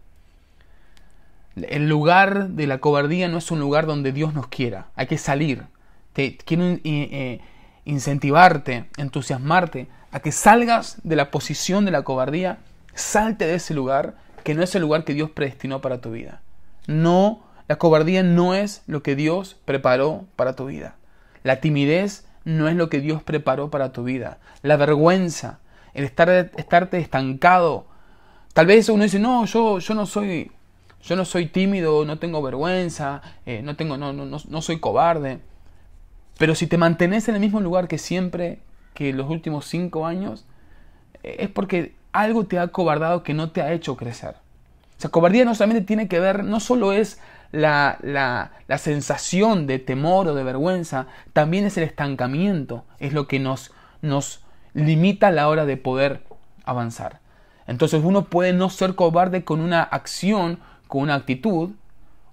El 1.55 1.89
lugar 1.89 2.49
de 2.49 2.67
la 2.67 2.79
cobardía 2.79 3.29
no 3.29 3.39
es 3.39 3.53
un 3.53 3.61
lugar 3.61 3.87
donde 3.87 4.11
Dios 4.11 4.35
nos 4.35 4.49
quiera. 4.49 4.89
Hay 4.97 5.07
que 5.07 5.19
salir. 5.19 5.67
Te 6.15 6.37
quiero 6.37 6.65
eh, 6.65 6.81
eh, 6.85 7.41
incentivarte, 7.85 8.87
entusiasmarte 8.97 9.87
a 10.11 10.19
que 10.19 10.33
salgas 10.33 10.97
de 11.05 11.15
la 11.15 11.31
posición 11.31 11.85
de 11.85 11.93
la 11.93 12.03
cobardía, 12.03 12.59
salte 12.93 13.47
de 13.47 13.55
ese 13.55 13.73
lugar 13.73 14.17
que 14.43 14.57
no 14.57 14.65
es 14.65 14.75
el 14.75 14.83
lugar 14.83 15.05
que 15.05 15.15
Dios 15.15 15.31
predestinó 15.31 15.81
para 15.81 16.01
tu 16.01 16.11
vida. 16.11 16.41
No 16.89 17.52
la 17.69 17.77
cobardía 17.77 18.23
no 18.23 18.55
es 18.55 18.83
lo 18.87 19.03
que 19.03 19.17
Dios 19.17 19.57
preparó 19.65 20.25
para 20.37 20.55
tu 20.55 20.67
vida. 20.67 20.97
La 21.43 21.61
timidez 21.61 22.27
no 22.45 22.69
es 22.69 22.77
lo 22.77 22.89
que 22.89 23.01
Dios 23.01 23.23
preparó 23.23 23.71
para 23.71 23.93
tu 23.93 24.05
vida. 24.05 24.39
La 24.63 24.77
vergüenza, 24.77 25.61
el 25.95 26.05
estar, 26.05 26.29
estarte 26.57 26.99
estancado. 26.99 27.87
Tal 28.53 28.67
vez 28.67 28.89
uno 28.89 29.05
dice, 29.05 29.19
no, 29.19 29.45
yo, 29.47 29.79
yo 29.79 29.95
no 29.95 30.07
soy, 30.07 30.51
yo 31.03 31.17
no 31.17 31.25
soy 31.25 31.47
tímido, 31.47 32.05
no 32.05 32.19
tengo 32.19 32.43
vergüenza, 32.43 33.23
eh, 33.47 33.63
no, 33.63 33.77
tengo, 33.77 33.97
no, 33.97 34.13
no, 34.13 34.25
no 34.25 34.63
soy 34.63 34.79
cobarde. 34.81 35.41
Pero 36.39 36.55
si 36.55 36.67
te 36.67 36.79
mantienes 36.79 37.29
en 37.29 37.35
el 37.35 37.41
mismo 37.41 37.61
lugar 37.61 37.89
que 37.89 37.99
siempre, 37.99 38.59
que 38.95 39.13
los 39.13 39.31
últimos 39.31 39.67
cinco 39.67 40.07
años, 40.07 40.45
eh, 41.23 41.37
es 41.41 41.49
porque 41.49 41.95
algo 42.13 42.45
te 42.45 42.59
ha 42.59 42.69
cobardado 42.69 43.23
que 43.23 43.35
no 43.35 43.51
te 43.51 43.63
ha 43.63 43.73
hecho 43.73 43.97
crecer. 43.97 44.37
O 44.99 45.01
sea, 45.03 45.11
cobardía 45.11 45.45
no 45.45 45.55
solamente 45.55 45.85
tiene 45.85 46.09
que 46.09 46.21
ver, 46.21 46.45
no 46.45 46.61
solo 46.61 46.93
es 46.93 47.21
la, 47.53 47.99
la, 48.03 48.79
sensación 48.79 49.67
de 49.67 49.79
temor 49.79 50.27
o 50.29 50.35
de 50.35 50.43
vergüenza, 50.43 51.07
también 51.33 51.67
es 51.67 51.77
el 51.77 51.85
estancamiento, 51.85 52.85
es 52.99 53.13
lo 53.13 53.29
que 53.29 53.39
nos, 53.39 53.73
nos 54.01 54.43
limita 54.73 55.29
a 55.29 55.33
la 55.33 55.49
hora 55.49 55.67
de 55.67 55.77
poder 55.77 56.25
avanzar. 56.65 57.21
Entonces 57.67 58.03
uno 58.03 58.25
puede 58.25 58.55
no 58.55 58.71
ser 58.71 58.95
cobarde 58.95 59.45
con 59.45 59.61
una 59.61 59.83
acción, 59.83 60.59
con 60.89 61.03
una 61.03 61.15
actitud, 61.15 61.73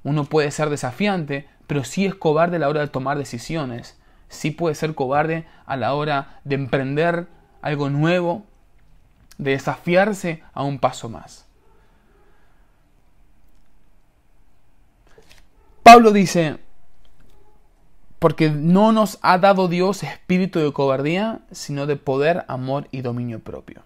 uno 0.03 0.23
puede 0.23 0.51
ser 0.51 0.69
desafiante, 0.69 1.47
pero 1.67 1.83
sí 1.83 2.05
es 2.05 2.15
cobarde 2.15 2.55
a 2.55 2.59
la 2.59 2.69
hora 2.69 2.81
de 2.81 2.87
tomar 2.87 3.17
decisiones, 3.17 3.99
sí 4.29 4.51
puede 4.51 4.75
ser 4.75 4.95
cobarde 4.95 5.45
a 5.65 5.75
la 5.75 5.93
hora 5.93 6.39
de 6.45 6.55
emprender 6.55 7.27
algo 7.61 7.89
nuevo, 7.89 8.45
de 9.37 9.51
desafiarse 9.51 10.43
a 10.53 10.63
un 10.63 10.79
paso 10.79 11.09
más. 11.09 11.48
Pablo 15.91 16.11
dice, 16.11 16.57
porque 18.19 18.51
no 18.51 18.91
nos 18.91 19.17
ha 19.23 19.39
dado 19.39 19.67
Dios 19.67 20.03
espíritu 20.03 20.59
de 20.59 20.71
cobardía, 20.71 21.39
sino 21.49 21.87
de 21.87 21.95
poder, 21.95 22.45
amor 22.47 22.87
y 22.91 23.01
dominio 23.01 23.39
propio. 23.39 23.81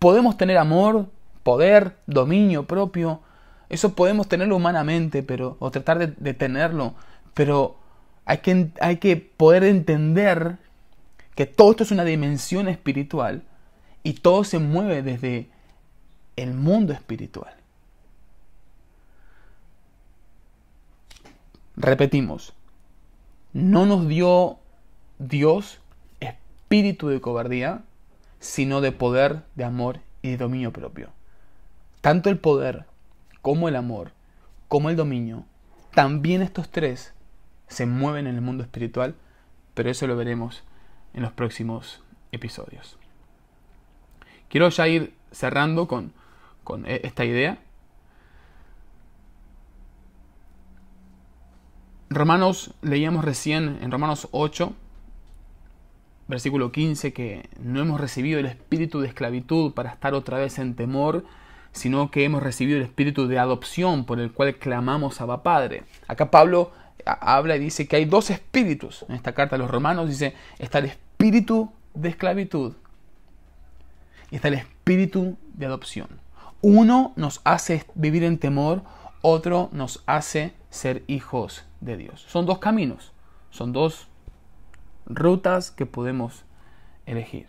Podemos 0.00 0.36
tener 0.36 0.58
amor, 0.58 1.06
poder, 1.44 1.96
dominio 2.08 2.66
propio, 2.66 3.20
eso 3.68 3.94
podemos 3.94 4.26
tenerlo 4.26 4.56
humanamente, 4.56 5.22
pero, 5.22 5.56
o 5.60 5.70
tratar 5.70 6.12
de, 6.12 6.34
tenerlo, 6.34 6.94
pero 7.34 7.76
hay 8.24 8.38
que, 8.38 8.72
hay 8.80 8.96
que 8.96 9.16
poder 9.16 9.62
entender 9.62 10.56
que 11.36 11.46
todo 11.46 11.70
esto 11.70 11.84
es 11.84 11.92
una 11.92 12.04
dimensión 12.04 12.66
espiritual 12.66 13.44
y 14.02 14.14
todo 14.14 14.42
se 14.42 14.58
mueve 14.58 15.04
desde 15.04 15.50
el 16.34 16.52
mundo 16.52 16.92
espiritual. 16.92 17.61
Repetimos, 21.76 22.54
no 23.52 23.86
nos 23.86 24.06
dio 24.06 24.58
Dios 25.18 25.80
espíritu 26.20 27.08
de 27.08 27.20
cobardía, 27.20 27.82
sino 28.40 28.80
de 28.80 28.92
poder, 28.92 29.42
de 29.54 29.64
amor 29.64 30.00
y 30.20 30.30
de 30.30 30.36
dominio 30.36 30.72
propio. 30.72 31.10
Tanto 32.00 32.28
el 32.28 32.38
poder 32.38 32.84
como 33.40 33.68
el 33.68 33.76
amor, 33.76 34.12
como 34.68 34.90
el 34.90 34.96
dominio, 34.96 35.44
también 35.94 36.42
estos 36.42 36.70
tres 36.70 37.14
se 37.68 37.86
mueven 37.86 38.26
en 38.26 38.34
el 38.34 38.40
mundo 38.40 38.62
espiritual, 38.62 39.14
pero 39.74 39.90
eso 39.90 40.06
lo 40.06 40.16
veremos 40.16 40.64
en 41.14 41.22
los 41.22 41.32
próximos 41.32 42.02
episodios. 42.32 42.98
Quiero 44.48 44.68
ya 44.68 44.88
ir 44.88 45.14
cerrando 45.30 45.88
con, 45.88 46.12
con 46.64 46.86
e-, 46.86 47.00
esta 47.04 47.24
idea 47.24 47.58
Romanos, 52.14 52.74
leíamos 52.82 53.24
recién 53.24 53.78
en 53.82 53.90
Romanos 53.90 54.28
8, 54.32 54.72
versículo 56.28 56.72
15, 56.72 57.12
que 57.12 57.48
no 57.60 57.80
hemos 57.80 58.00
recibido 58.00 58.38
el 58.40 58.46
espíritu 58.46 59.00
de 59.00 59.08
esclavitud 59.08 59.72
para 59.72 59.90
estar 59.90 60.14
otra 60.14 60.38
vez 60.38 60.58
en 60.58 60.74
temor, 60.74 61.24
sino 61.72 62.10
que 62.10 62.24
hemos 62.24 62.42
recibido 62.42 62.78
el 62.78 62.84
espíritu 62.84 63.26
de 63.26 63.38
adopción 63.38 64.04
por 64.04 64.20
el 64.20 64.32
cual 64.32 64.56
clamamos 64.56 65.20
a 65.20 65.42
Padre. 65.42 65.84
Acá 66.08 66.30
Pablo 66.30 66.72
habla 67.04 67.56
y 67.56 67.60
dice 67.60 67.88
que 67.88 67.96
hay 67.96 68.04
dos 68.04 68.30
espíritus. 68.30 69.04
En 69.08 69.14
esta 69.14 69.32
carta 69.32 69.56
a 69.56 69.58
los 69.58 69.70
romanos 69.70 70.08
dice, 70.08 70.34
está 70.58 70.78
el 70.78 70.86
espíritu 70.86 71.72
de 71.94 72.10
esclavitud 72.10 72.74
y 74.30 74.36
está 74.36 74.48
el 74.48 74.54
espíritu 74.54 75.36
de 75.54 75.66
adopción. 75.66 76.08
Uno 76.60 77.12
nos 77.16 77.40
hace 77.44 77.84
vivir 77.94 78.24
en 78.24 78.38
temor, 78.38 78.82
otro 79.22 79.70
nos 79.72 80.02
hace 80.06 80.54
ser 80.70 81.04
hijos 81.06 81.64
de 81.80 81.96
Dios. 81.96 82.24
Son 82.28 82.44
dos 82.44 82.58
caminos, 82.58 83.12
son 83.50 83.72
dos 83.72 84.08
rutas 85.06 85.70
que 85.70 85.86
podemos 85.86 86.44
elegir. 87.06 87.46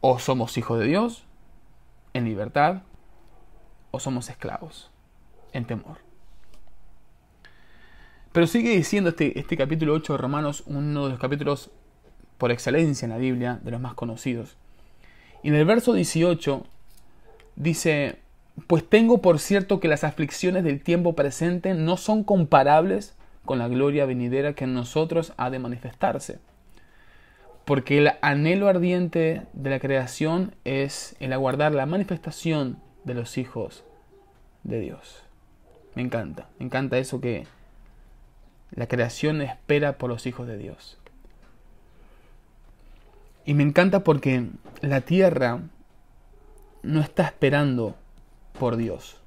O 0.00 0.18
somos 0.18 0.56
hijos 0.58 0.78
de 0.78 0.86
Dios 0.86 1.24
en 2.12 2.24
libertad, 2.24 2.82
o 3.90 4.00
somos 4.00 4.28
esclavos 4.28 4.90
en 5.52 5.64
temor. 5.64 5.98
Pero 8.32 8.46
sigue 8.46 8.70
diciendo 8.70 9.10
este, 9.10 9.38
este 9.38 9.56
capítulo 9.56 9.94
8 9.94 10.12
de 10.12 10.18
Romanos, 10.18 10.62
uno 10.66 11.04
de 11.04 11.10
los 11.10 11.18
capítulos 11.18 11.70
por 12.36 12.52
excelencia 12.52 13.06
en 13.06 13.10
la 13.10 13.18
Biblia, 13.18 13.58
de 13.62 13.70
los 13.70 13.80
más 13.80 13.94
conocidos. 13.94 14.56
Y 15.42 15.48
en 15.48 15.54
el 15.54 15.64
verso 15.64 15.92
18 15.92 16.64
dice, 17.56 18.20
pues 18.66 18.88
tengo 18.88 19.20
por 19.20 19.38
cierto 19.38 19.80
que 19.80 19.88
las 19.88 20.04
aflicciones 20.04 20.64
del 20.64 20.82
tiempo 20.82 21.14
presente 21.14 21.74
no 21.74 21.96
son 21.96 22.24
comparables 22.24 23.14
con 23.44 23.58
la 23.58 23.68
gloria 23.68 24.06
venidera 24.06 24.54
que 24.54 24.64
en 24.64 24.74
nosotros 24.74 25.32
ha 25.36 25.50
de 25.50 25.58
manifestarse. 25.58 26.38
Porque 27.64 27.98
el 27.98 28.12
anhelo 28.22 28.68
ardiente 28.68 29.42
de 29.52 29.70
la 29.70 29.78
creación 29.78 30.54
es 30.64 31.16
el 31.20 31.32
aguardar 31.32 31.74
la 31.74 31.86
manifestación 31.86 32.78
de 33.04 33.14
los 33.14 33.38
hijos 33.38 33.84
de 34.64 34.80
Dios. 34.80 35.22
Me 35.94 36.02
encanta, 36.02 36.48
me 36.58 36.66
encanta 36.66 36.98
eso 36.98 37.20
que 37.20 37.46
la 38.70 38.86
creación 38.86 39.42
espera 39.42 39.98
por 39.98 40.10
los 40.10 40.26
hijos 40.26 40.46
de 40.46 40.58
Dios. 40.58 40.98
Y 43.44 43.54
me 43.54 43.62
encanta 43.62 44.04
porque 44.04 44.46
la 44.80 45.00
tierra 45.00 45.60
no 46.82 47.00
está 47.00 47.24
esperando 47.24 47.96
por 48.58 48.76
Dios. 48.76 49.20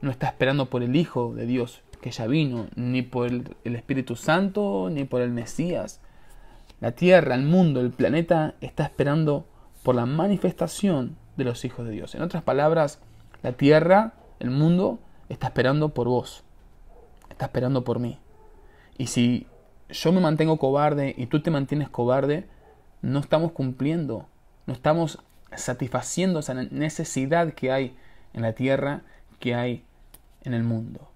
No 0.00 0.10
está 0.10 0.26
esperando 0.26 0.66
por 0.66 0.82
el 0.82 0.96
Hijo 0.96 1.34
de 1.34 1.46
Dios 1.46 1.82
que 2.00 2.10
ya 2.10 2.26
vino, 2.26 2.68
ni 2.76 3.02
por 3.02 3.26
el, 3.26 3.56
Espíritu 3.64 4.16
Santo, 4.16 4.88
ni 4.90 5.04
por 5.04 5.22
el 5.22 5.30
Mesías. 5.30 6.00
La 6.80 6.92
tierra, 6.92 7.34
el 7.34 7.42
mundo, 7.42 7.80
el 7.80 7.90
planeta 7.90 8.54
está 8.60 8.84
esperando 8.84 9.46
por 9.82 9.94
la 9.94 10.06
manifestación 10.06 11.16
de 11.36 11.44
los 11.44 11.64
hijos 11.64 11.86
de 11.86 11.92
Dios. 11.92 12.14
En 12.14 12.22
otras 12.22 12.42
palabras, 12.42 13.00
la 13.42 13.52
tierra, 13.52 14.12
el 14.38 14.50
mundo, 14.50 14.98
está 15.28 15.48
esperando 15.48 15.90
por 15.90 16.06
vos. 16.08 16.44
Está 17.30 17.46
esperando 17.46 17.82
por 17.82 17.98
mí. 17.98 18.18
Y 18.98 19.08
si 19.08 19.46
yo 19.88 20.12
me 20.12 20.20
mantengo 20.20 20.58
cobarde 20.58 21.14
y 21.16 21.26
tú 21.26 21.42
te 21.42 21.50
mantienes 21.50 21.88
cobarde, 21.88 22.46
no 23.02 23.20
estamos 23.20 23.52
cumpliendo, 23.52 24.26
no 24.66 24.72
estamos 24.74 25.18
satisfaciendo 25.54 26.40
esa 26.40 26.54
necesidad 26.54 27.52
que 27.52 27.72
hay 27.72 27.96
en 28.36 28.42
la 28.42 28.52
tierra, 28.52 29.02
que 29.40 29.56
hay 29.56 29.84
en 30.44 30.54
el 30.54 30.62
mundo. 30.62 31.08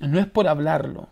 No 0.00 0.20
es 0.20 0.26
por 0.26 0.46
hablarlo. 0.46 1.08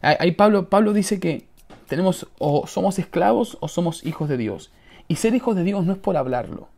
Ahí 0.00 0.32
Pablo, 0.32 0.68
Pablo 0.68 0.92
dice 0.92 1.18
que 1.18 1.46
tenemos 1.88 2.28
o 2.38 2.66
somos 2.66 2.98
esclavos 2.98 3.56
o 3.60 3.68
somos 3.68 4.04
hijos 4.04 4.28
de 4.28 4.36
Dios. 4.36 4.70
Y 5.08 5.16
ser 5.16 5.34
hijos 5.34 5.56
de 5.56 5.64
Dios 5.64 5.84
no 5.84 5.92
es 5.92 5.98
por 5.98 6.16
hablarlo. 6.16 6.68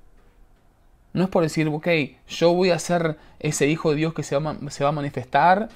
No 1.12 1.24
es 1.24 1.30
por 1.30 1.42
decir, 1.42 1.68
ok, 1.68 1.88
yo 2.28 2.52
voy 2.52 2.70
a 2.70 2.78
ser 2.78 3.16
ese 3.38 3.68
hijo 3.68 3.90
de 3.90 3.96
Dios 3.96 4.14
que 4.14 4.22
se 4.22 4.36
va, 4.36 4.56
se 4.68 4.84
va 4.84 4.90
a 4.90 4.92
manifestar 4.92 5.68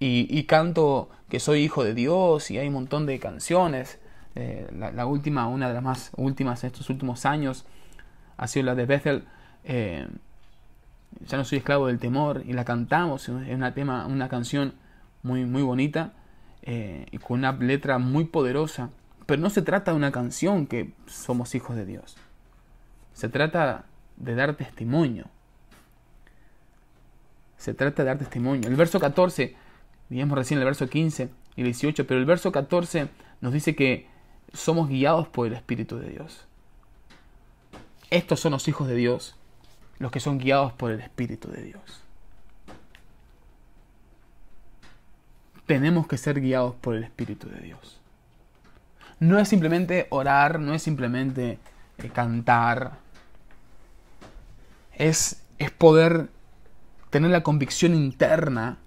y, 0.00 0.42
canto 0.44 1.08
que 1.28 1.40
soy 1.40 1.62
hijo 1.62 1.84
de 1.84 1.94
Dios 1.94 2.50
y 2.50 2.58
hay 2.58 2.68
un 2.68 2.74
montón 2.74 3.06
de 3.06 3.18
canciones. 3.18 3.98
Eh, 4.40 4.68
la, 4.72 5.04
última, 5.04 5.48
una 5.48 5.66
de 5.66 5.74
las 5.74 5.82
más 5.82 6.12
últimas 6.16 6.62
en 6.62 6.68
estos 6.68 6.88
últimos 6.90 7.26
años 7.26 7.66
ha 8.36 8.46
sido 8.46 8.66
la 8.66 8.76
de 8.76 8.86
Bethel. 8.86 9.24
Eh, 9.64 10.06
ya 11.26 11.36
no 11.36 11.44
soy 11.44 11.58
esclavo 11.58 11.88
del 11.88 11.98
temor 11.98 12.44
y 12.46 12.52
la 12.52 12.64
cantamos. 12.64 13.28
Es 13.28 13.34
una, 13.34 13.74
tema, 13.74 14.06
una 14.06 14.28
canción 14.28 14.74
muy, 15.24 15.44
muy 15.44 15.62
bonita 15.62 16.12
eh, 16.62 17.06
y 17.10 17.18
con 17.18 17.40
una 17.40 17.52
letra 17.52 17.98
muy 17.98 18.26
poderosa. 18.26 18.90
Pero 19.26 19.42
no 19.42 19.50
se 19.50 19.62
trata 19.62 19.90
de 19.90 19.96
una 19.96 20.12
canción 20.12 20.68
que 20.68 20.92
somos 21.06 21.56
hijos 21.56 21.74
de 21.74 21.84
Dios. 21.84 22.16
Se 23.14 23.28
trata 23.28 23.86
de 24.16 24.36
dar 24.36 24.54
testimonio. 24.54 25.26
Se 27.56 27.74
trata 27.74 28.04
de 28.04 28.06
dar 28.06 28.18
testimonio. 28.18 28.68
El 28.68 28.76
verso 28.76 29.00
14 29.00 29.56
Vimos 30.08 30.38
recién 30.38 30.58
el 30.58 30.64
verso 30.64 30.88
15 30.88 31.28
y 31.56 31.62
18, 31.62 32.06
pero 32.06 32.18
el 32.18 32.26
verso 32.26 32.50
14 32.50 33.08
nos 33.40 33.52
dice 33.52 33.74
que 33.76 34.06
somos 34.52 34.88
guiados 34.88 35.28
por 35.28 35.46
el 35.46 35.54
Espíritu 35.54 35.98
de 35.98 36.10
Dios. 36.10 36.46
Estos 38.10 38.40
son 38.40 38.52
los 38.52 38.66
hijos 38.68 38.88
de 38.88 38.94
Dios, 38.94 39.36
los 39.98 40.10
que 40.10 40.20
son 40.20 40.38
guiados 40.38 40.72
por 40.72 40.90
el 40.90 41.00
Espíritu 41.00 41.50
de 41.50 41.62
Dios. 41.62 42.02
Tenemos 45.66 46.06
que 46.06 46.16
ser 46.16 46.40
guiados 46.40 46.74
por 46.76 46.94
el 46.94 47.04
Espíritu 47.04 47.48
de 47.48 47.60
Dios. 47.60 48.00
No 49.20 49.38
es 49.38 49.48
simplemente 49.48 50.06
orar, 50.10 50.60
no 50.60 50.72
es 50.72 50.82
simplemente 50.82 51.58
eh, 51.98 52.08
cantar. 52.08 52.98
Es, 54.94 55.42
es 55.58 55.70
poder 55.70 56.30
tener 57.10 57.30
la 57.30 57.42
convicción 57.42 57.94
interna 57.94 58.78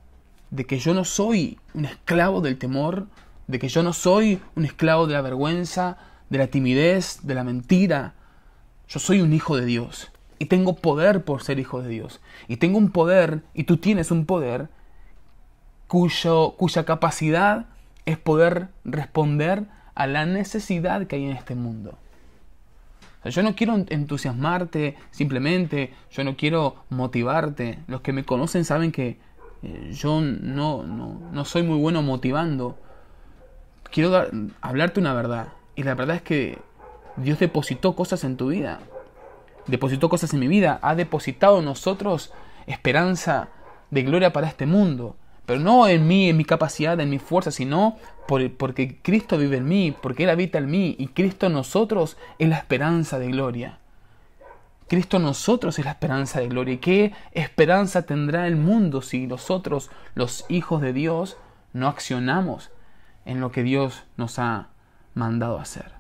de 0.50 0.66
que 0.66 0.80
yo 0.80 0.94
no 0.94 1.06
soy 1.06 1.60
un 1.74 1.86
esclavo 1.86 2.42
del 2.42 2.58
temor, 2.58 3.08
de 3.52 3.60
que 3.60 3.68
yo 3.68 3.84
no 3.84 3.94
soy 3.94 4.42
un 4.56 4.66
esclavo 4.66 5.08
de 5.08 5.14
la 5.14 5.22
vergüenza, 5.22 5.98
de 6.30 6.38
la 6.38 6.48
timidez, 6.48 7.20
de 7.24 7.36
la 7.36 7.44
mentira. 7.44 8.14
Yo 8.88 9.00
soy 9.00 9.22
un 9.22 9.34
hijo 9.34 9.58
de 9.58 9.66
Dios 9.66 10.12
y 10.40 10.46
tengo 10.46 10.76
poder 10.76 11.24
por 11.24 11.44
ser 11.44 11.60
hijo 11.60 11.84
de 11.84 11.90
Dios. 11.90 12.20
Y 12.48 12.58
tengo 12.58 12.80
un 12.80 12.90
poder, 12.90 13.44
y 13.54 13.66
tú 13.66 13.78
tienes 13.78 14.10
un 14.10 14.26
poder, 14.26 14.70
cuyo, 15.88 16.56
cuya 16.58 16.84
capacidad 16.86 17.68
es 18.06 18.18
poder 18.18 18.70
responder 18.84 19.66
a 19.94 20.08
la 20.08 20.26
necesidad 20.26 21.06
que 21.06 21.18
hay 21.18 21.26
en 21.26 21.38
este 21.38 21.54
mundo. 21.54 21.98
yo 23.26 23.44
no 23.44 23.56
quiero 23.56 23.76
entusiasmarte 23.90 24.98
simplemente, 25.12 25.94
yo 26.10 26.24
no 26.24 26.36
quiero 26.36 26.86
motivarte. 26.90 27.78
Los 27.88 28.02
que 28.02 28.14
me 28.14 28.24
conocen 28.24 28.66
saben 28.66 28.92
que 28.92 29.20
eh, 29.62 29.92
yo 29.94 30.22
no, 30.22 30.82
no, 30.82 31.46
soy 31.46 31.64
muy 31.64 31.78
bueno 31.78 32.02
motivando. 32.02 32.80
Quiero 33.92 34.26
hablarte 34.62 35.00
una 35.02 35.14
verdad. 35.14 35.50
Y 35.76 35.84
la 35.84 35.96
verdad 35.96 36.16
es 36.16 36.22
que 36.22 36.58
Dios 37.18 37.40
depositó 37.40 37.94
cosas 37.96 38.24
en 38.24 38.38
tu 38.38 38.48
vida. 38.48 38.80
Depositó 39.68 40.08
cosas 40.08 40.34
en 40.34 40.40
mi 40.40 40.48
vida. 40.48 40.80
Ha 40.82 40.96
depositado 40.96 41.60
en 41.60 41.66
nosotros 41.66 42.32
esperanza 42.68 43.50
de 43.90 44.04
gloria 44.04 44.32
para 44.32 44.48
este 44.48 44.66
mundo. 44.66 45.18
Pero 45.46 45.60
no 45.60 45.88
en 45.88 46.08
mí, 46.08 46.30
en 46.30 46.38
mi 46.38 46.46
capacidad, 46.46 46.98
en 47.02 47.10
mi 47.10 47.20
fuerza, 47.20 47.52
sino 47.52 47.98
porque 48.28 49.00
Cristo 49.02 49.38
vive 49.38 49.58
en 49.58 49.68
mí, 49.68 49.94
porque 50.02 50.24
Él 50.24 50.30
habita 50.30 50.60
en 50.60 50.72
mí 50.72 50.96
y 50.98 51.08
Cristo 51.08 51.48
en 51.48 51.54
nosotros 51.54 52.16
es 52.40 52.48
la 52.48 52.58
esperanza 52.58 53.20
de 53.20 53.28
gloria. 53.28 53.80
Cristo 54.88 55.20
nosotros 55.20 55.78
es 55.80 55.86
la 55.86 55.92
esperanza 55.92 56.40
de 56.40 56.48
gloria. 56.48 56.76
¿Y 56.76 56.78
qué 56.78 57.14
esperanza 57.34 58.06
tendrá 58.06 58.48
el 58.48 58.56
mundo 58.56 59.02
si 59.02 59.28
nosotros, 59.28 59.90
los 60.16 60.46
hijos 60.48 60.82
de 60.82 60.94
Dios, 60.94 61.36
no 61.74 61.90
accionamos 61.90 62.72
en 63.26 63.40
lo 63.40 63.52
que 63.52 63.64
Dios 63.64 64.04
nos 64.18 64.40
ha 64.40 64.70
mandado 65.14 65.60
hacer? 65.60 65.92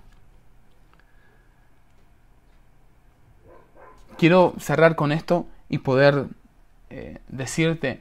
Quiero 4.17 4.53
cerrar 4.59 4.95
con 4.95 5.11
esto 5.11 5.47
y 5.69 5.79
poder 5.79 6.27
eh, 6.89 7.19
decirte 7.27 7.99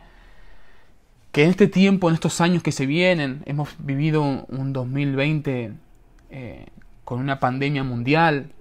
que 1.32 1.44
en 1.44 1.50
este 1.50 1.68
tiempo, 1.68 2.08
en 2.08 2.14
estos 2.14 2.40
años 2.40 2.62
que 2.62 2.72
se 2.72 2.86
vienen, 2.86 3.42
hemos 3.46 3.70
vivido 3.78 4.22
un 4.22 4.72
2020 4.72 5.72
eh, 6.30 6.66
con 7.04 7.20
una 7.20 7.40
pandemia 7.40 7.84
mundial, 7.84 8.52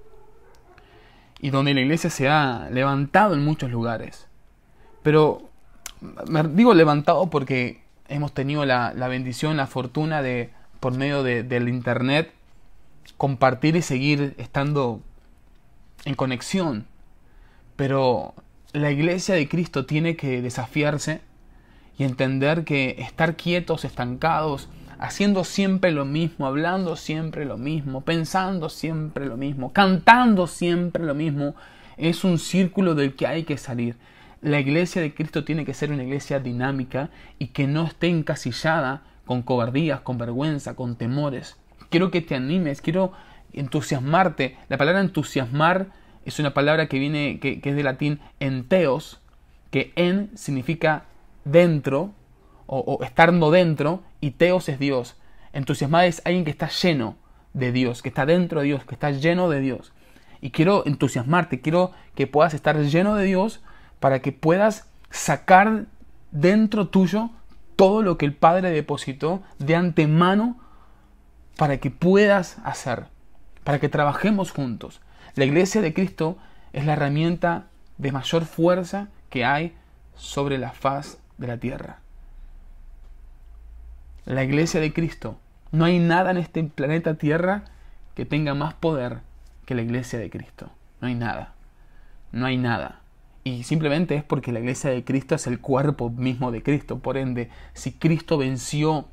y 1.39 1.49
donde 1.49 1.73
la 1.73 1.81
iglesia 1.81 2.09
se 2.09 2.27
ha 2.27 2.69
levantado 2.69 3.33
en 3.33 3.43
muchos 3.43 3.71
lugares. 3.71 4.27
Pero 5.03 5.49
me 6.27 6.43
digo 6.43 6.73
levantado 6.73 7.29
porque 7.29 7.81
hemos 8.09 8.33
tenido 8.33 8.65
la, 8.65 8.91
bendición, 9.07 9.57
la 9.57 9.67
fortuna 9.67 10.21
de, 10.21 10.49
por 10.79 10.95
medio 10.95 11.23
de, 11.23 11.43
del 11.43 11.69
Internet, 11.69 12.33
compartir 13.17 13.75
y 13.75 13.81
seguir 13.81 14.35
estando 14.37 15.01
en 16.05 16.15
conexión. 16.15 16.85
Pero 17.75 18.33
la 18.73 18.91
iglesia 18.91 19.35
de 19.35 19.47
Cristo 19.47 19.85
tiene 19.85 20.15
que 20.15 20.41
desafiarse 20.41 21.21
y 21.97 22.03
entender 22.03 22.63
que 22.63 22.95
estar 22.99 23.35
quietos, 23.35 23.85
estancados, 23.85 24.69
haciendo 24.99 25.43
siempre 25.43 25.91
lo 25.91 26.05
mismo, 26.05 26.45
hablando 26.45 26.95
siempre 26.95 27.45
lo 27.45 27.57
mismo, 27.57 28.01
pensando 28.01 28.69
siempre 28.69 29.25
lo 29.25 29.37
mismo, 29.37 29.71
cantando 29.71 30.45
siempre 30.45 31.03
lo 31.05 31.15
mismo, 31.15 31.55
es 31.97 32.23
un 32.23 32.37
círculo 32.37 32.95
del 32.95 33.15
que 33.15 33.27
hay 33.27 33.43
que 33.43 33.57
salir. 33.57 33.95
La 34.41 34.59
iglesia 34.59 35.01
de 35.01 35.13
Cristo 35.13 35.43
tiene 35.43 35.65
que 35.65 35.73
ser 35.73 35.91
una 35.91 36.03
iglesia 36.03 36.39
dinámica 36.39 37.09
y 37.39 37.47
que 37.47 37.67
no 37.67 37.85
esté 37.85 38.07
encasillada 38.07 39.03
con 39.25 39.41
cobardías, 39.41 39.99
con 39.99 40.17
vergüenza, 40.17 40.75
con 40.75 40.95
temores. 40.95 41.57
Quiero 41.89 42.09
que 42.09 42.21
te 42.21 42.35
animes, 42.35 42.81
quiero 42.81 43.11
entusiasmarte. 43.51 44.57
La 44.69 44.77
palabra 44.77 45.01
entusiasmar 45.01 45.87
es 46.25 46.39
una 46.39 46.53
palabra 46.53 46.87
que 46.87 46.99
viene, 46.99 47.39
que, 47.39 47.59
es 47.61 47.75
de 47.75 47.83
latín 47.83 48.21
enteos, 48.39 49.19
que 49.71 49.91
en 49.97 50.31
significa 50.37 51.05
dentro, 51.43 52.13
o, 52.65 52.79
o 52.79 53.03
estando 53.03 53.51
dentro, 53.51 54.03
y 54.21 54.31
teos 54.31 54.69
es 54.69 54.79
Dios. 54.79 55.17
Entusiasmar 55.51 56.05
es 56.05 56.21
alguien 56.23 56.45
que 56.45 56.51
está 56.51 56.69
lleno 56.69 57.17
de 57.53 57.73
Dios, 57.73 58.01
que 58.01 58.09
está 58.09 58.25
dentro 58.25 58.61
de 58.61 58.67
Dios, 58.67 58.85
que 58.85 58.95
está 58.95 59.11
lleno 59.11 59.49
de 59.49 59.59
Dios. 59.59 59.91
Y 60.39 60.51
quiero 60.51 60.85
entusiasmarte, 60.85 61.59
quiero 61.59 61.91
que 62.15 62.25
puedas 62.25 62.53
estar 62.53 62.77
lleno 62.79 63.15
de 63.15 63.25
Dios 63.25 63.61
para 63.99 64.21
que 64.21 64.31
puedas 64.31 64.87
sacar 65.09 65.85
dentro 66.31 66.87
tuyo 66.87 67.29
todo 67.75 68.01
lo 68.01 68.17
que 68.17 68.25
el 68.25 68.33
Padre 68.33 68.71
depositó 68.71 69.41
de 69.57 69.75
antemano 69.75 70.57
para 71.57 71.77
que 71.77 71.91
puedas 71.91 72.57
hacer, 72.63 73.05
para 73.63 73.79
que 73.79 73.89
trabajemos 73.89 74.51
juntos. 74.51 75.01
La 75.35 75.45
iglesia 75.45 75.81
de 75.81 75.93
Cristo 75.93 76.37
es 76.73 76.85
la 76.85 76.93
herramienta 76.93 77.67
de 77.97 78.11
mayor 78.11 78.45
fuerza 78.45 79.07
que 79.29 79.45
hay 79.45 79.75
sobre 80.15 80.57
la 80.57 80.71
faz 80.71 81.17
de 81.37 81.47
la 81.47 81.57
tierra. 81.57 81.99
La 84.25 84.43
iglesia 84.43 84.79
de 84.79 84.93
Cristo. 84.93 85.39
No 85.71 85.85
hay 85.85 85.99
nada 85.99 86.31
en 86.31 86.37
este 86.37 86.63
planeta 86.63 87.15
Tierra 87.15 87.63
que 88.15 88.25
tenga 88.25 88.53
más 88.53 88.73
poder 88.73 89.19
que 89.65 89.75
la 89.75 89.81
iglesia 89.81 90.19
de 90.19 90.29
Cristo. 90.29 90.69
No 90.99 91.07
hay 91.07 91.15
nada. 91.15 91.53
No 92.31 92.45
hay 92.45 92.57
nada. 92.57 92.99
Y 93.43 93.63
simplemente 93.63 94.15
es 94.15 94.23
porque 94.23 94.51
la 94.51 94.59
iglesia 94.59 94.89
de 94.89 95.03
Cristo 95.03 95.35
es 95.35 95.47
el 95.47 95.59
cuerpo 95.59 96.09
mismo 96.09 96.51
de 96.51 96.61
Cristo. 96.61 96.99
Por 96.99 97.17
ende, 97.17 97.49
si 97.73 97.93
Cristo 97.93 98.37
venció 98.37 99.05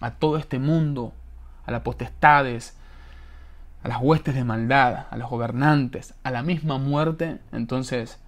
a 0.00 0.12
todo 0.12 0.36
este 0.36 0.58
mundo 0.58 1.12
a 1.66 1.70
las 1.70 1.82
potestades, 1.82 2.76
a 3.82 3.88
las 3.88 3.98
huestes 4.00 4.34
de 4.34 4.44
maldad, 4.44 5.06
a 5.10 5.16
los 5.16 5.28
gobernantes, 5.28 6.14
a 6.22 6.30
la 6.30 6.42
misma 6.42 6.78
muerte, 6.78 7.38
entonces, 7.52 8.18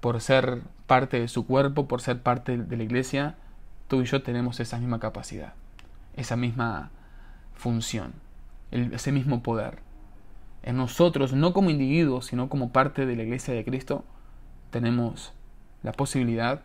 por 0.00 0.20
ser 0.20 0.62
parte 0.86 1.20
de 1.20 1.28
su 1.28 1.46
cuerpo, 1.46 1.88
por 1.88 2.00
ser 2.00 2.22
parte 2.22 2.56
de 2.56 2.76
la 2.76 2.84
iglesia, 2.84 3.36
tú 3.88 4.02
y 4.02 4.04
yo 4.04 4.22
tenemos 4.22 4.60
esa 4.60 4.78
misma 4.78 5.00
capacidad, 5.00 5.54
esa 6.16 6.36
misma 6.36 6.90
función, 7.54 8.12
ese 8.70 9.12
mismo 9.12 9.42
poder. 9.42 9.80
En 10.62 10.76
nosotros, 10.76 11.32
no 11.32 11.52
como 11.52 11.70
individuos, 11.70 12.26
sino 12.26 12.48
como 12.48 12.70
parte 12.70 13.06
de 13.06 13.16
la 13.16 13.22
iglesia 13.22 13.54
de 13.54 13.64
Cristo, 13.64 14.04
tenemos 14.70 15.32
la 15.82 15.92
posibilidad 15.92 16.62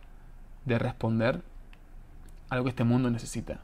de 0.66 0.80
responder 0.80 1.42
a 2.50 2.56
lo 2.56 2.64
que 2.64 2.70
este 2.70 2.84
mundo 2.84 3.10
necesita 3.10 3.60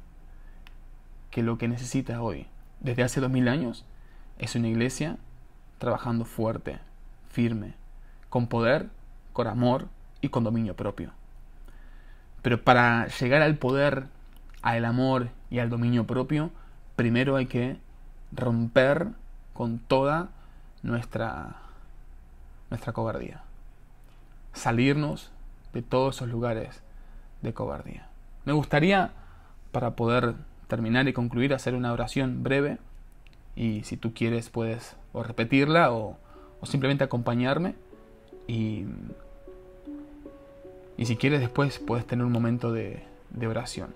que 1.32 1.43
lo 1.43 1.58
que 1.58 1.67
necesita 1.67 2.21
hoy, 2.21 2.47
desde 2.80 3.04
hace 3.04 3.21
dos 3.21 3.30
mil 3.30 3.47
años, 3.47 3.86
es 4.38 4.56
una 4.56 4.67
iglesia 4.67 5.17
trabajando 5.78 6.25
fuerte, 6.25 6.80
firme, 7.30 7.75
con 8.30 8.47
poder, 8.47 8.89
con 9.34 9.47
amor 9.47 9.88
y 10.21 10.30
con 10.30 10.43
dominio 10.43 10.75
propio. 10.75 11.12
Pero 12.41 12.62
para 12.63 13.08
llegar 13.08 13.41
al 13.41 13.58
poder, 13.58 14.08
al 14.62 14.86
amor 14.86 15.30
y 15.49 15.60
al 15.60 15.69
dominio 15.69 16.08
propio, 16.08 16.52
primero 16.95 17.36
hay 17.36 17.45
que 17.45 17.78
romper 18.32 19.10
con 19.54 19.80
toda 19.80 20.30
nuestra, 20.84 21.58
nuestra 22.69 22.93
cobardía. 22.93 23.43
Salirnos 24.53 25.31
de 25.73 25.81
todos 25.81 26.17
esos 26.17 26.29
lugares 26.29 26.81
de 27.41 27.53
cobardía. 27.53 28.07
Me 28.45 28.53
gustaría, 28.53 29.12
para 29.71 29.95
poder 29.95 30.35
terminar 30.67 31.07
y 31.07 31.13
concluir, 31.13 31.53
hacer 31.53 31.75
una 31.75 31.91
oración 31.91 32.43
breve. 32.43 32.77
Y 33.55 33.83
si 33.83 33.97
tú 33.97 34.13
quieres, 34.13 34.49
puedes 34.49 34.95
o 35.13 35.23
repetirla 35.23 35.91
o, 35.91 36.17
simplemente 36.63 37.03
acompañarme. 37.03 37.75
Y, 38.47 38.85
y, 40.97 41.05
si 41.05 41.17
quieres, 41.17 41.41
después 41.41 41.79
puedes 41.79 42.05
tener 42.05 42.25
un 42.25 42.31
momento 42.31 42.71
de, 42.71 43.03
oración 43.47 43.93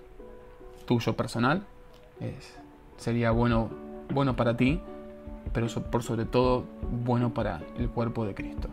tuyo 0.86 1.16
personal. 1.16 1.64
Es, 2.20 2.54
sería 2.96 3.30
bueno, 3.30 3.70
bueno 4.12 4.36
para 4.36 4.56
ti, 4.56 4.80
pero 5.52 5.66
por 5.90 6.02
sobre 6.02 6.26
todo 6.26 6.64
bueno 7.04 7.32
para 7.32 7.62
el 7.78 7.88
cuerpo 7.88 8.26
de 8.26 8.34
Cristo. 8.34 8.68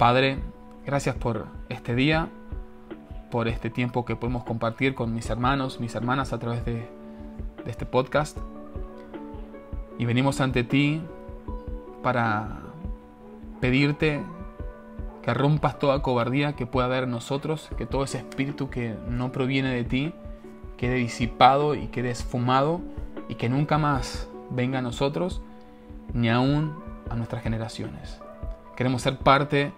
Padre, 0.00 0.38
gracias 0.86 1.14
por 1.14 1.48
este 1.68 1.94
día 1.94 2.30
por 3.30 3.48
este 3.48 3.68
tiempo 3.68 4.06
que 4.06 4.16
podemos 4.16 4.44
compartir 4.44 4.94
con 4.94 5.12
mis 5.12 5.28
hermanos, 5.28 5.78
mis 5.78 5.94
hermanas 5.94 6.32
a 6.32 6.38
través 6.38 6.64
de, 6.64 6.88
este 7.66 7.84
podcast. 7.84 8.38
Y 9.98 10.06
venimos 10.06 10.40
ante 10.40 10.64
ti 10.64 11.02
para 12.02 12.60
pedirte 13.60 14.22
que 15.20 15.34
rompas 15.34 15.78
toda 15.78 16.00
cobardía 16.00 16.54
que 16.54 16.64
pueda 16.64 16.86
haber 16.86 17.04
en 17.04 17.10
nosotros, 17.10 17.68
que 17.76 17.84
todo 17.84 18.04
ese 18.04 18.16
espíritu 18.16 18.70
que 18.70 18.96
no 19.06 19.32
proviene 19.32 19.68
de 19.68 19.84
ti 19.84 20.14
quede 20.78 20.94
disipado 20.94 21.74
y 21.74 21.88
quede 21.88 22.08
esfumado 22.10 22.80
y 23.28 23.34
que 23.34 23.50
nunca 23.50 23.76
más 23.76 24.30
venga 24.48 24.78
a 24.78 24.82
nosotros 24.82 25.42
ni 26.14 26.30
aún 26.30 26.74
a 27.10 27.16
nuestras 27.16 27.42
generaciones. 27.42 28.18
Queremos 28.76 29.02
ser 29.02 29.18
parte 29.18 29.74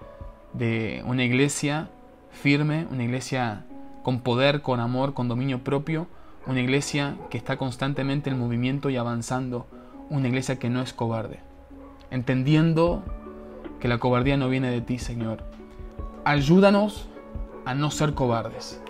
de 0.53 1.03
una 1.07 1.25
iglesia 1.25 1.89
firme, 2.31 2.87
una 2.91 3.05
iglesia 3.05 3.65
con 4.03 4.21
poder, 4.21 4.63
con 4.63 4.81
amor, 4.81 5.15
con 5.15 5.29
dominio 5.29 5.63
propio, 5.63 6.07
una 6.47 6.61
iglesia 6.61 7.17
que 7.31 7.39
está 7.39 7.57
constantemente 7.57 8.31
en 8.31 8.39
movimiento 8.39 8.91
y 8.91 8.97
avanzando, 8.97 9.67
una 10.11 10.29
iglesia 10.29 10.59
que 10.59 10.71
no 10.71 10.83
es 10.83 10.93
cobarde, 10.93 11.41
entendiendo 12.11 13.03
que 13.81 13.89
la 13.89 13.99
cobardía 13.99 14.37
no 14.37 14.49
viene 14.49 14.71
de 14.71 14.81
ti, 14.81 14.99
Señor. 14.99 15.45
Ayúdanos 16.25 17.09
a 17.65 17.75
no 17.75 17.91
ser 17.91 18.15
cobardes. 18.15 18.81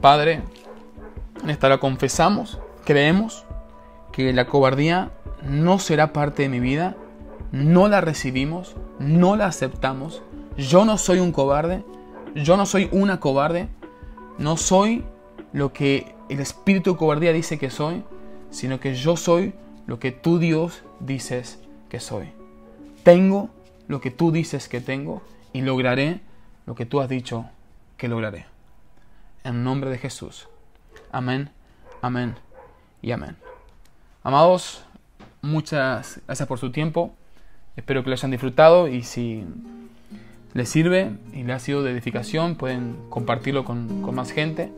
Padre, 0.00 0.42
en 1.42 1.50
esta 1.50 1.66
hora 1.66 1.78
confesamos, 1.78 2.58
creemos 2.84 3.44
que 4.12 4.32
la 4.32 4.46
cobardía 4.46 5.10
no 5.42 5.78
será 5.78 6.12
parte 6.12 6.42
de 6.42 6.48
mi 6.48 6.60
vida, 6.60 6.96
no 7.52 7.88
la 7.88 8.00
recibimos, 8.00 8.76
no 8.98 9.36
la 9.36 9.46
aceptamos. 9.46 10.22
Yo 10.56 10.84
no 10.84 10.98
soy 10.98 11.18
un 11.18 11.32
cobarde, 11.32 11.84
yo 12.34 12.56
no 12.56 12.64
soy 12.64 12.88
una 12.92 13.18
cobarde, 13.18 13.68
no 14.38 14.56
soy 14.56 15.04
lo 15.52 15.72
que 15.72 16.14
el 16.28 16.40
espíritu 16.40 16.92
de 16.92 16.96
cobardía 16.96 17.32
dice 17.32 17.58
que 17.58 17.70
soy, 17.70 18.04
sino 18.50 18.78
que 18.78 18.94
yo 18.94 19.16
soy 19.16 19.54
lo 19.86 19.98
que 19.98 20.12
tú 20.12 20.38
Dios 20.38 20.84
dices 21.00 21.58
que 21.88 22.00
soy. 22.00 22.32
Tengo 23.02 23.50
lo 23.88 24.00
que 24.00 24.10
tú 24.10 24.30
dices 24.30 24.68
que 24.68 24.80
tengo 24.80 25.22
y 25.52 25.62
lograré 25.62 26.20
lo 26.66 26.74
que 26.74 26.86
tú 26.86 27.00
has 27.00 27.08
dicho 27.08 27.46
que 27.96 28.08
lograré. 28.08 28.46
En 29.42 29.64
nombre 29.64 29.90
de 29.90 29.98
Jesús. 29.98 30.48
Amén, 31.12 31.50
amén 32.00 32.36
y 33.02 33.10
amén. 33.10 33.36
Amados, 34.22 34.84
muchas 35.42 36.20
gracias 36.26 36.48
por 36.48 36.58
su 36.58 36.70
tiempo. 36.70 37.14
Espero 37.76 38.02
que 38.02 38.10
lo 38.10 38.14
hayan 38.14 38.30
disfrutado 38.30 38.88
y 38.88 39.02
si 39.02 39.44
les 40.54 40.68
sirve 40.68 41.12
y 41.32 41.42
le 41.42 41.52
ha 41.52 41.58
sido 41.58 41.82
de 41.82 41.90
edificación, 41.90 42.54
pueden 42.54 42.96
compartirlo 43.10 43.64
con, 43.64 44.02
con 44.02 44.14
más 44.14 44.30
gente, 44.30 44.72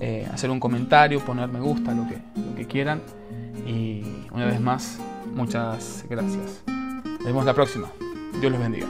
eh, 0.00 0.28
hacer 0.32 0.50
un 0.50 0.58
comentario, 0.58 1.20
poner 1.20 1.48
me 1.48 1.60
gusta, 1.60 1.94
lo 1.94 2.08
que, 2.08 2.18
lo 2.36 2.56
que 2.56 2.66
quieran. 2.66 3.00
Y 3.66 4.02
una 4.32 4.46
vez 4.46 4.60
más, 4.60 4.98
muchas 5.32 6.04
gracias. 6.10 6.64
Nos 6.66 7.24
vemos 7.24 7.44
la 7.44 7.54
próxima. 7.54 7.88
Dios 8.40 8.50
los 8.50 8.60
bendiga. 8.60 8.88